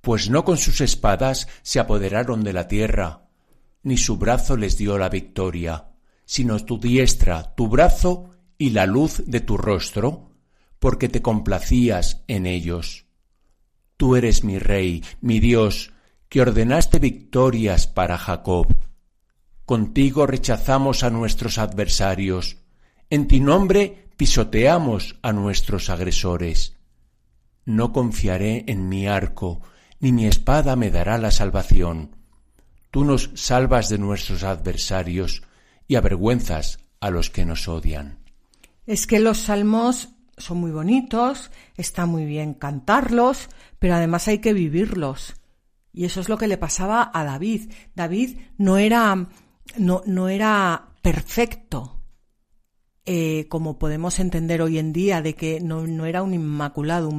Pues 0.02 0.30
no 0.30 0.46
con 0.46 0.58
sus 0.58 0.82
espadas 0.82 1.48
se 1.62 1.80
apoderaron 1.80 2.44
de 2.44 2.54
la 2.54 2.68
tierra, 2.68 3.30
ni 3.84 3.98
su 3.98 4.18
brazo 4.18 4.58
les 4.58 4.78
dio 4.78 4.98
la 4.98 5.10
victoria, 5.10 5.90
sino 6.26 6.60
tu 6.60 6.80
diestra, 6.80 7.56
tu 7.56 7.68
brazo 7.68 8.32
y 8.58 8.72
la 8.72 8.86
luz 8.86 9.24
de 9.28 9.42
tu 9.42 9.58
rostro, 9.58 10.32
porque 10.80 11.10
te 11.10 11.22
complacías 11.22 12.24
en 12.28 12.46
ellos. 12.46 13.06
Tú 13.96 14.16
eres 14.16 14.44
mi 14.44 14.60
Rey, 14.60 15.04
mi 15.22 15.40
Dios, 15.40 15.92
que 16.30 16.42
ordenaste 16.42 17.00
victorias 17.00 17.88
para 17.88 18.18
Jacob. 18.18 18.76
Contigo 19.66 20.26
rechazamos 20.26 21.04
a 21.04 21.10
nuestros 21.10 21.58
adversarios, 21.58 22.58
en 23.10 23.28
ti 23.28 23.40
nombre 23.40 24.07
pisoteamos 24.18 25.18
a 25.22 25.32
nuestros 25.32 25.90
agresores. 25.90 26.76
No 27.66 27.94
confiaré 27.94 28.66
en 28.68 28.90
mi 28.90 29.08
arco, 29.08 29.62
ni 30.00 30.12
mi 30.12 30.26
espada 30.26 30.76
me 30.76 30.90
dará 30.90 31.18
la 31.18 31.32
salvación. 31.32 32.16
Tú 32.92 33.06
nos 33.06 33.30
salvas 33.36 33.90
de 33.90 34.00
nuestros 34.00 34.44
adversarios 34.44 35.44
y 35.88 35.96
avergüenzas 35.96 36.80
a 37.00 37.12
los 37.12 37.30
que 37.30 37.46
nos 37.46 37.68
odian. 37.68 38.18
Es 38.86 39.06
que 39.06 39.20
los 39.20 39.38
salmos 39.38 40.10
son 40.38 40.60
muy 40.60 40.72
bonitos, 40.72 41.52
está 41.76 42.06
muy 42.06 42.26
bien 42.26 42.54
cantarlos, 42.54 43.50
pero 43.80 43.96
además 43.96 44.28
hay 44.28 44.40
que 44.40 44.54
vivirlos. 44.54 45.36
Y 45.94 46.06
eso 46.06 46.22
es 46.22 46.30
lo 46.30 46.38
que 46.38 46.48
le 46.48 46.58
pasaba 46.58 47.12
a 47.14 47.24
David. 47.24 47.72
David 47.96 48.38
no 48.58 48.78
era, 48.78 49.28
no, 49.78 50.04
no 50.06 50.30
era 50.30 50.90
perfecto, 51.02 51.97
eh, 53.10 53.46
como 53.48 53.80
podemos 53.80 54.20
entender 54.20 54.62
hoy 54.62 54.78
en 54.78 54.92
día, 54.92 55.22
de 55.22 55.34
que 55.34 55.62
no, 55.62 55.88
no 55.88 56.06
era 56.06 56.24
un 56.24 56.34
inmaculado, 56.34 57.10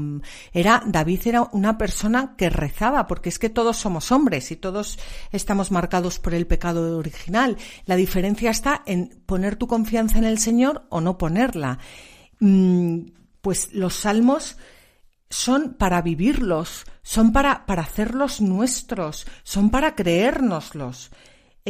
era, 0.53 0.82
David 0.84 1.20
era 1.24 1.49
una 1.53 1.78
persona 1.78 2.34
que 2.36 2.51
rezaba, 2.51 3.07
porque 3.07 3.30
es 3.30 3.39
que 3.39 3.49
todos 3.49 3.78
somos 3.78 4.12
hombres 4.12 4.51
y 4.51 4.57
todos 4.57 4.99
estamos 5.32 5.70
marcados 5.70 6.18
por 6.18 6.34
el 6.34 6.47
pecado 6.47 6.99
original. 6.99 7.57
La 7.86 7.97
diferencia 7.97 8.51
está 8.51 8.82
en 8.84 9.22
poner 9.24 9.57
tu 9.57 9.66
confianza 9.66 10.18
en 10.18 10.24
el 10.24 10.39
Señor 10.39 10.84
o 10.91 11.01
no 11.01 11.16
ponerla. 11.16 11.78
Mm, 12.39 12.99
pues 13.41 13.72
los 13.72 13.95
salmos 13.95 14.59
son 15.30 15.72
para 15.72 16.03
vivirlos, 16.03 16.84
son 17.03 17.32
para, 17.32 17.64
para 17.64 17.80
hacerlos 17.80 18.43
nuestros, 18.43 19.26
son 19.43 19.70
para 19.70 19.95
creérnoslos. 19.95 21.11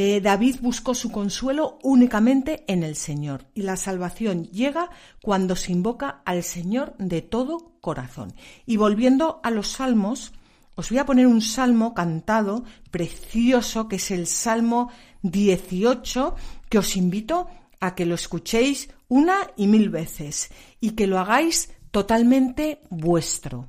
Eh, 0.00 0.20
David 0.20 0.58
buscó 0.60 0.94
su 0.94 1.10
consuelo 1.10 1.80
únicamente 1.82 2.62
en 2.68 2.84
el 2.84 2.94
Señor 2.94 3.46
y 3.52 3.62
la 3.62 3.76
salvación 3.76 4.44
llega 4.44 4.90
cuando 5.20 5.56
se 5.56 5.72
invoca 5.72 6.22
al 6.24 6.44
Señor 6.44 6.94
de 6.98 7.20
todo 7.20 7.72
corazón. 7.80 8.32
Y 8.64 8.76
volviendo 8.76 9.40
a 9.42 9.50
los 9.50 9.72
salmos, 9.72 10.32
os 10.76 10.90
voy 10.90 10.98
a 10.98 11.04
poner 11.04 11.26
un 11.26 11.42
salmo 11.42 11.94
cantado 11.94 12.62
precioso 12.92 13.88
que 13.88 13.96
es 13.96 14.12
el 14.12 14.28
Salmo 14.28 14.88
18 15.22 16.36
que 16.68 16.78
os 16.78 16.96
invito 16.96 17.48
a 17.80 17.96
que 17.96 18.06
lo 18.06 18.14
escuchéis 18.14 18.90
una 19.08 19.50
y 19.56 19.66
mil 19.66 19.90
veces 19.90 20.50
y 20.78 20.90
que 20.90 21.08
lo 21.08 21.18
hagáis 21.18 21.72
totalmente 21.90 22.82
vuestro. 22.88 23.66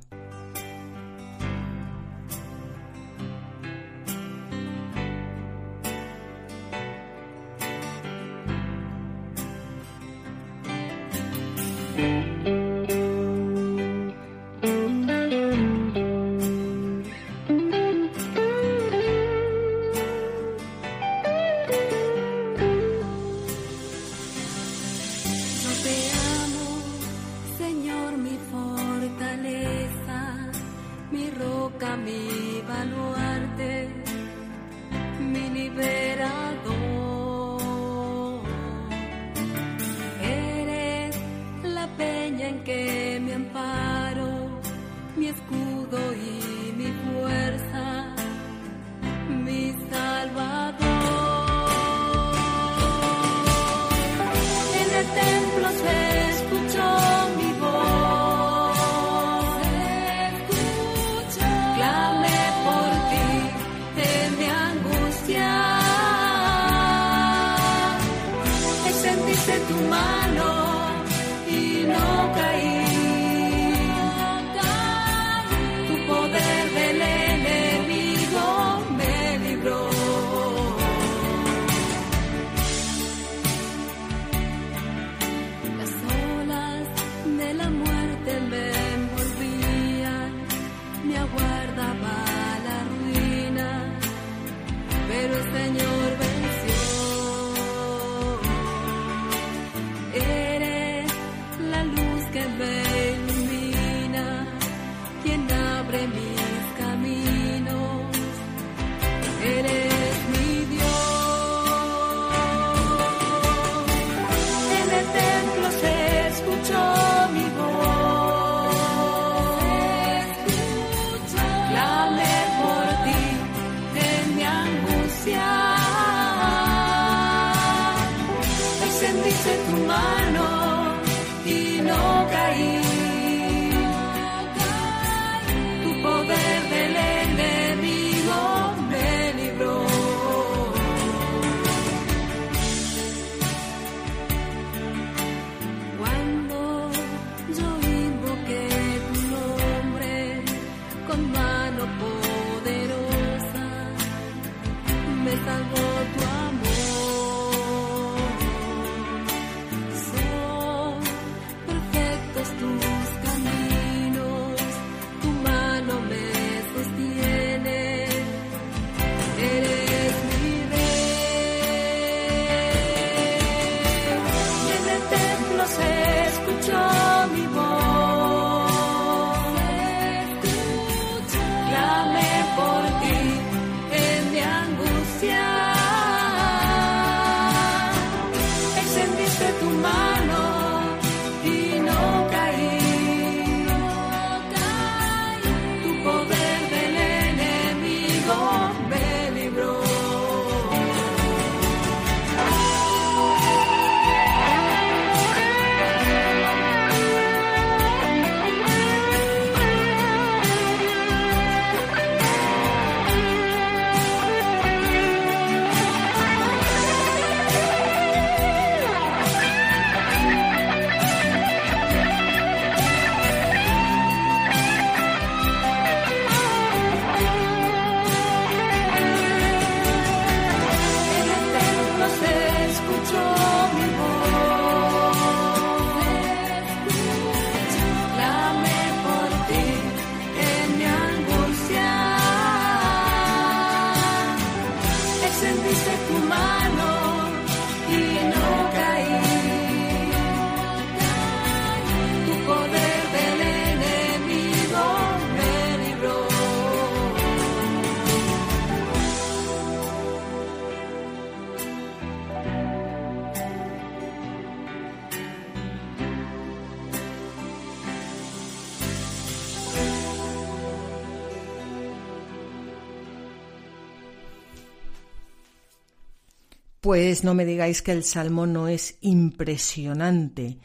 Pues 276.90 277.22
no 277.22 277.34
me 277.34 277.44
digáis 277.44 277.82
que 277.82 277.92
el 277.92 278.02
salmo 278.02 278.48
no 278.48 278.66
es 278.66 278.98
impresionante. 279.00 280.58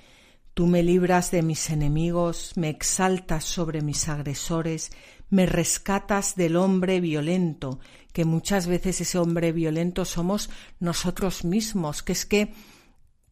Tú 0.56 0.66
me 0.66 0.82
libras 0.82 1.30
de 1.30 1.44
mis 1.44 1.70
enemigos, 1.70 2.54
me 2.56 2.70
exaltas 2.70 3.44
sobre 3.44 3.84
mis 3.84 4.10
agresores, 4.10 4.92
me 5.30 5.46
rescatas 5.46 6.36
del 6.36 6.56
hombre 6.56 7.00
violento, 7.00 7.80
que 8.12 8.26
muchas 8.26 8.66
veces 8.66 9.02
ese 9.02 9.20
hombre 9.20 9.52
violento 9.52 10.04
somos 10.04 10.50
nosotros 10.80 11.46
mismos, 11.46 12.02
que 12.02 12.14
es 12.14 12.26
que 12.26 12.56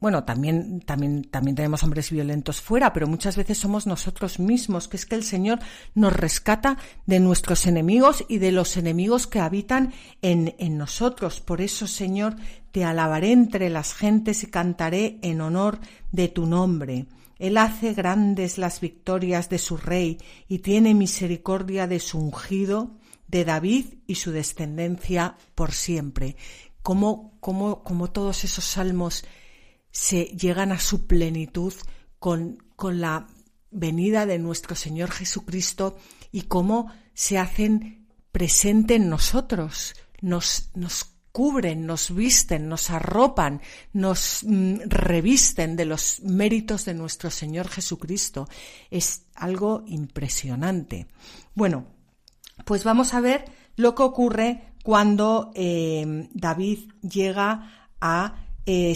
bueno, 0.03 0.25
también, 0.25 0.81
también, 0.81 1.23
también 1.23 1.55
tenemos 1.55 1.81
hombres 1.81 2.11
violentos 2.11 2.59
fuera, 2.59 2.91
pero 2.91 3.07
muchas 3.07 3.37
veces 3.37 3.57
somos 3.57 3.87
nosotros 3.87 4.37
mismos, 4.37 4.89
que 4.89 4.97
es 4.97 5.05
que 5.05 5.15
el 5.15 5.23
Señor 5.23 5.59
nos 5.95 6.11
rescata 6.11 6.77
de 7.05 7.21
nuestros 7.21 7.67
enemigos 7.67 8.25
y 8.27 8.39
de 8.39 8.51
los 8.51 8.75
enemigos 8.75 9.27
que 9.27 9.39
habitan 9.39 9.93
en, 10.21 10.55
en 10.59 10.77
nosotros. 10.77 11.39
Por 11.39 11.61
eso, 11.61 11.87
Señor, 11.87 12.35
te 12.73 12.83
alabaré 12.83 13.31
entre 13.31 13.69
las 13.69 13.93
gentes 13.93 14.43
y 14.43 14.47
cantaré 14.47 15.19
en 15.21 15.39
honor 15.39 15.79
de 16.11 16.27
tu 16.27 16.47
nombre. 16.47 17.05
Él 17.39 17.55
hace 17.55 17.93
grandes 17.93 18.57
las 18.57 18.81
victorias 18.81 19.47
de 19.47 19.57
su 19.57 19.77
rey 19.77 20.17
y 20.49 20.59
tiene 20.59 20.93
misericordia 20.93 21.87
de 21.87 22.01
su 22.01 22.19
ungido, 22.19 22.91
de 23.29 23.45
David 23.45 23.85
y 24.05 24.15
su 24.15 24.33
descendencia 24.33 25.37
por 25.55 25.71
siempre. 25.71 26.35
Como, 26.81 27.37
como, 27.39 27.83
como 27.83 28.11
todos 28.11 28.43
esos 28.43 28.65
salmos 28.65 29.23
se 29.93 30.25
llegan 30.25 30.71
a 30.71 30.79
su 30.79 31.07
plenitud 31.07 31.73
con, 32.19 32.57
con 32.75 32.99
la 32.99 33.27
venida 33.71 34.25
de 34.25 34.39
nuestro 34.39 34.75
Señor 34.75 35.11
Jesucristo 35.11 35.97
y 36.31 36.41
cómo 36.43 36.91
se 37.13 37.37
hacen 37.37 38.07
presente 38.31 38.95
en 38.95 39.07
nosotros, 39.07 39.93
nos, 40.19 40.71
nos 40.73 41.05
cubren, 41.31 41.85
nos 41.85 42.13
visten, 42.13 42.67
nos 42.67 42.89
arropan, 42.89 43.61
nos 43.93 44.43
mm, 44.43 44.81
revisten 44.85 45.75
de 45.75 45.85
los 45.85 46.21
méritos 46.21 46.85
de 46.85 46.95
nuestro 46.95 47.29
Señor 47.29 47.67
Jesucristo. 47.67 48.49
Es 48.89 49.27
algo 49.35 49.83
impresionante. 49.85 51.07
Bueno, 51.53 51.85
pues 52.65 52.83
vamos 52.83 53.13
a 53.13 53.21
ver 53.21 53.45
lo 53.75 53.93
que 53.93 54.03
ocurre 54.03 54.73
cuando 54.83 55.51
eh, 55.53 56.29
David 56.33 56.91
llega 57.01 57.89
a 58.01 58.42
eh, 58.65 58.95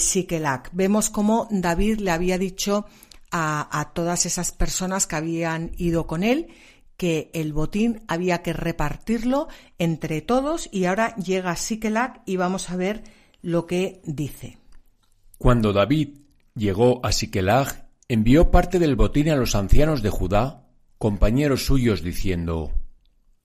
Vemos 0.71 1.09
cómo 1.09 1.47
David 1.51 1.99
le 1.99 2.11
había 2.11 2.37
dicho 2.37 2.85
a, 3.31 3.91
todas 3.93 4.25
esas 4.25 4.51
personas 4.51 5.07
que 5.07 5.15
habían 5.15 5.71
ido 5.77 6.07
con 6.07 6.23
él 6.23 6.47
que 6.95 7.29
el 7.33 7.53
botín 7.53 8.01
había 8.07 8.41
que 8.41 8.53
repartirlo 8.53 9.47
entre 9.77 10.21
todos 10.21 10.67
y 10.71 10.85
ahora 10.85 11.15
llega 11.15 11.55
Sikelac 11.55 12.21
y 12.25 12.37
vamos 12.37 12.69
a 12.69 12.75
ver 12.75 13.03
lo 13.41 13.67
que 13.67 14.01
dice. 14.03 14.57
Cuando 15.37 15.73
David 15.73 16.17
llegó 16.55 17.05
a 17.05 17.11
Siquelag, 17.11 17.87
envió 18.07 18.49
parte 18.49 18.79
del 18.79 18.95
botín 18.95 19.29
a 19.29 19.35
los 19.35 19.53
ancianos 19.53 20.01
de 20.01 20.09
Judá, 20.09 20.65
compañeros 20.97 21.65
suyos, 21.65 22.01
diciendo, 22.01 22.73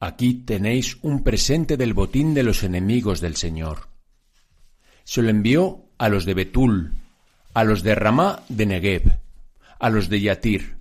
Aquí 0.01 0.35
tenéis 0.35 0.99
un 1.03 1.23
presente 1.23 1.77
del 1.77 1.93
botín 1.93 2.33
de 2.33 2.43
los 2.43 2.63
enemigos 2.63 3.21
del 3.21 3.37
Señor. 3.37 3.89
Se 5.05 5.21
lo 5.21 5.29
envió 5.29 5.82
a 6.03 6.09
los 6.09 6.25
de 6.25 6.35
Betul, 6.35 6.95
a 7.55 7.63
los 7.63 7.85
de 7.85 7.95
Ramá 7.95 8.43
de 8.49 8.67
Negev, 8.67 9.21
a 9.79 9.89
los 9.89 10.09
de 10.09 10.21
Yatir, 10.21 10.75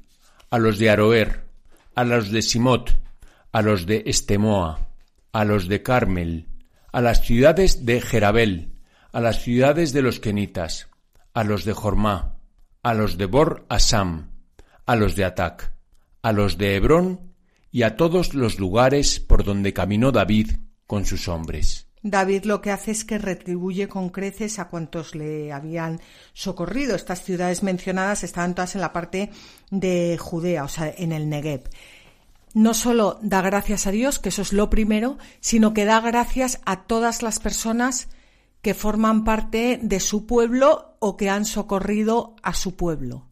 a 0.50 0.58
los 0.58 0.80
de 0.80 0.90
Aroer, 0.90 1.46
a 1.94 2.04
los 2.04 2.32
de 2.32 2.42
Simot, 2.42 2.98
a 3.52 3.62
los 3.62 3.86
de 3.86 4.02
Estemoa, 4.08 4.90
a 5.32 5.46
los 5.46 5.68
de 5.68 5.84
Carmel, 5.84 6.48
a 6.92 7.02
las 7.02 7.24
ciudades 7.24 7.86
de 7.86 8.02
Jerabel, 8.02 8.72
a 9.12 9.20
las 9.20 9.44
ciudades 9.44 9.94
de 9.94 10.02
los 10.02 10.20
Kenitas, 10.20 10.88
a 11.36 11.44
los 11.44 11.66
de 11.66 11.74
Jormá, 11.74 12.38
a 12.82 12.96
los 12.96 13.20
de 13.20 13.28
Bor 13.28 13.68
Asam, 13.70 14.32
a 14.88 14.96
los 14.96 15.16
de 15.16 15.26
Atac, 15.26 15.72
a 16.24 16.32
los 16.32 16.58
de 16.58 16.76
Hebrón 16.78 17.36
y 17.72 17.84
a 17.84 17.96
todos 17.96 18.34
los 18.34 18.58
lugares 18.58 19.20
por 19.20 19.44
donde 19.44 19.72
caminó 19.72 20.12
David 20.12 20.54
con 20.88 21.06
sus 21.06 21.28
hombres. 21.28 21.91
David 22.04 22.46
lo 22.46 22.62
que 22.62 22.72
hace 22.72 22.92
es 22.92 23.06
que 23.06 23.20
retribuye 23.20 23.88
con 23.88 24.10
creces 24.10 24.58
a 24.60 24.70
cuantos 24.70 25.14
le 25.14 25.52
habían 25.52 26.02
socorrido. 26.34 26.96
Estas 26.96 27.24
ciudades 27.24 27.62
mencionadas 27.62 28.24
estaban 28.24 28.56
todas 28.56 28.76
en 28.76 28.82
la 28.82 28.94
parte 28.94 29.30
de 29.70 30.18
Judea, 30.20 30.64
o 30.64 30.68
sea, 30.68 30.94
en 30.98 31.12
el 31.12 31.30
Negev. 31.30 31.70
No 32.54 32.74
solo 32.74 33.20
da 33.22 33.42
gracias 33.42 33.88
a 33.88 33.92
Dios, 33.92 34.20
que 34.20 34.30
eso 34.30 34.42
es 34.42 34.52
lo 34.52 34.70
primero, 34.70 35.18
sino 35.40 35.74
que 35.74 35.86
da 35.86 36.02
gracias 36.02 36.60
a 36.66 36.84
todas 36.84 37.22
las 37.22 37.40
personas 37.40 38.10
que 38.62 38.74
forman 38.74 39.24
parte 39.24 39.80
de 39.82 40.00
su 40.00 40.26
pueblo 40.26 40.96
o 41.00 41.18
que 41.18 41.30
han 41.30 41.46
socorrido 41.46 42.36
a 42.44 42.54
su 42.54 42.76
pueblo. 42.76 43.28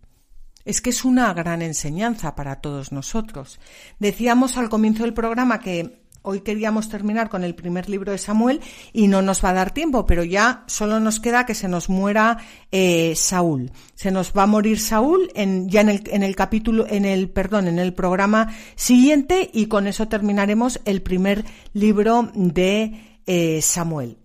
Es 0.63 0.81
que 0.81 0.91
es 0.91 1.03
una 1.03 1.33
gran 1.33 1.61
enseñanza 1.61 2.35
para 2.35 2.61
todos 2.61 2.91
nosotros. 2.91 3.59
Decíamos 3.99 4.57
al 4.57 4.69
comienzo 4.69 5.03
del 5.03 5.13
programa 5.13 5.59
que 5.59 5.98
hoy 6.21 6.41
queríamos 6.41 6.89
terminar 6.89 7.29
con 7.29 7.43
el 7.43 7.55
primer 7.55 7.89
libro 7.89 8.11
de 8.11 8.17
Samuel 8.17 8.61
y 8.93 9.07
no 9.07 9.21
nos 9.21 9.43
va 9.43 9.49
a 9.49 9.53
dar 9.53 9.71
tiempo, 9.71 10.05
pero 10.05 10.23
ya 10.23 10.63
solo 10.67 10.99
nos 10.99 11.19
queda 11.19 11.45
que 11.45 11.55
se 11.55 11.67
nos 11.67 11.89
muera 11.89 12.37
eh, 12.71 13.13
Saúl. 13.15 13.71
Se 13.95 14.11
nos 14.11 14.33
va 14.33 14.43
a 14.43 14.47
morir 14.47 14.79
Saúl 14.79 15.29
ya 15.67 15.81
en 15.81 15.89
el, 15.89 16.03
en 16.07 16.23
el 16.23 16.35
capítulo, 16.35 16.85
en 16.87 17.05
el, 17.05 17.29
perdón, 17.29 17.67
en 17.67 17.79
el 17.79 17.93
programa 17.93 18.53
siguiente 18.75 19.49
y 19.53 19.67
con 19.67 19.87
eso 19.87 20.07
terminaremos 20.07 20.79
el 20.85 21.01
primer 21.01 21.45
libro 21.73 22.29
de 22.33 23.19
eh, 23.25 23.61
Samuel. 23.61 24.17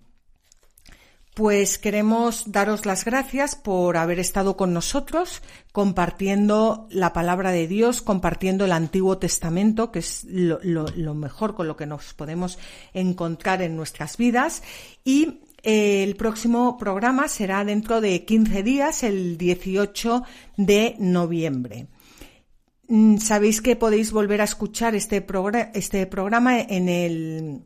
Pues 1.34 1.78
queremos 1.78 2.52
daros 2.52 2.86
las 2.86 3.04
gracias 3.04 3.56
por 3.56 3.96
haber 3.96 4.20
estado 4.20 4.56
con 4.56 4.72
nosotros 4.72 5.42
compartiendo 5.72 6.86
la 6.90 7.12
palabra 7.12 7.50
de 7.50 7.66
Dios, 7.66 8.02
compartiendo 8.02 8.64
el 8.64 8.70
Antiguo 8.70 9.18
Testamento, 9.18 9.90
que 9.90 9.98
es 9.98 10.24
lo, 10.30 11.14
mejor 11.16 11.56
con 11.56 11.66
lo 11.66 11.76
que 11.76 11.86
nos 11.86 12.14
podemos 12.14 12.56
encontrar 12.92 13.62
en 13.62 13.74
nuestras 13.74 14.16
vidas. 14.16 14.62
Y 15.02 15.40
eh, 15.64 16.04
el 16.04 16.14
próximo 16.14 16.78
programa 16.78 17.26
será 17.26 17.64
dentro 17.64 18.00
de 18.00 18.24
15 18.24 18.62
días, 18.62 19.02
el 19.02 19.36
18 19.36 20.22
de 20.56 20.94
noviembre. 21.00 21.88
Mm, 22.86 23.16
sabéis 23.16 23.60
que 23.60 23.74
podéis 23.74 24.12
volver 24.12 24.40
a 24.40 24.44
escuchar 24.44 24.94
este, 24.94 25.26
este 25.74 26.06
programa 26.06 26.60
en 26.60 26.88
el 26.88 27.62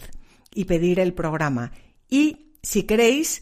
y 0.55 0.66
pedir 0.66 0.99
el 0.99 1.14
programa. 1.14 1.72
Y 2.09 2.51
si 2.61 2.84
queréis, 2.84 3.41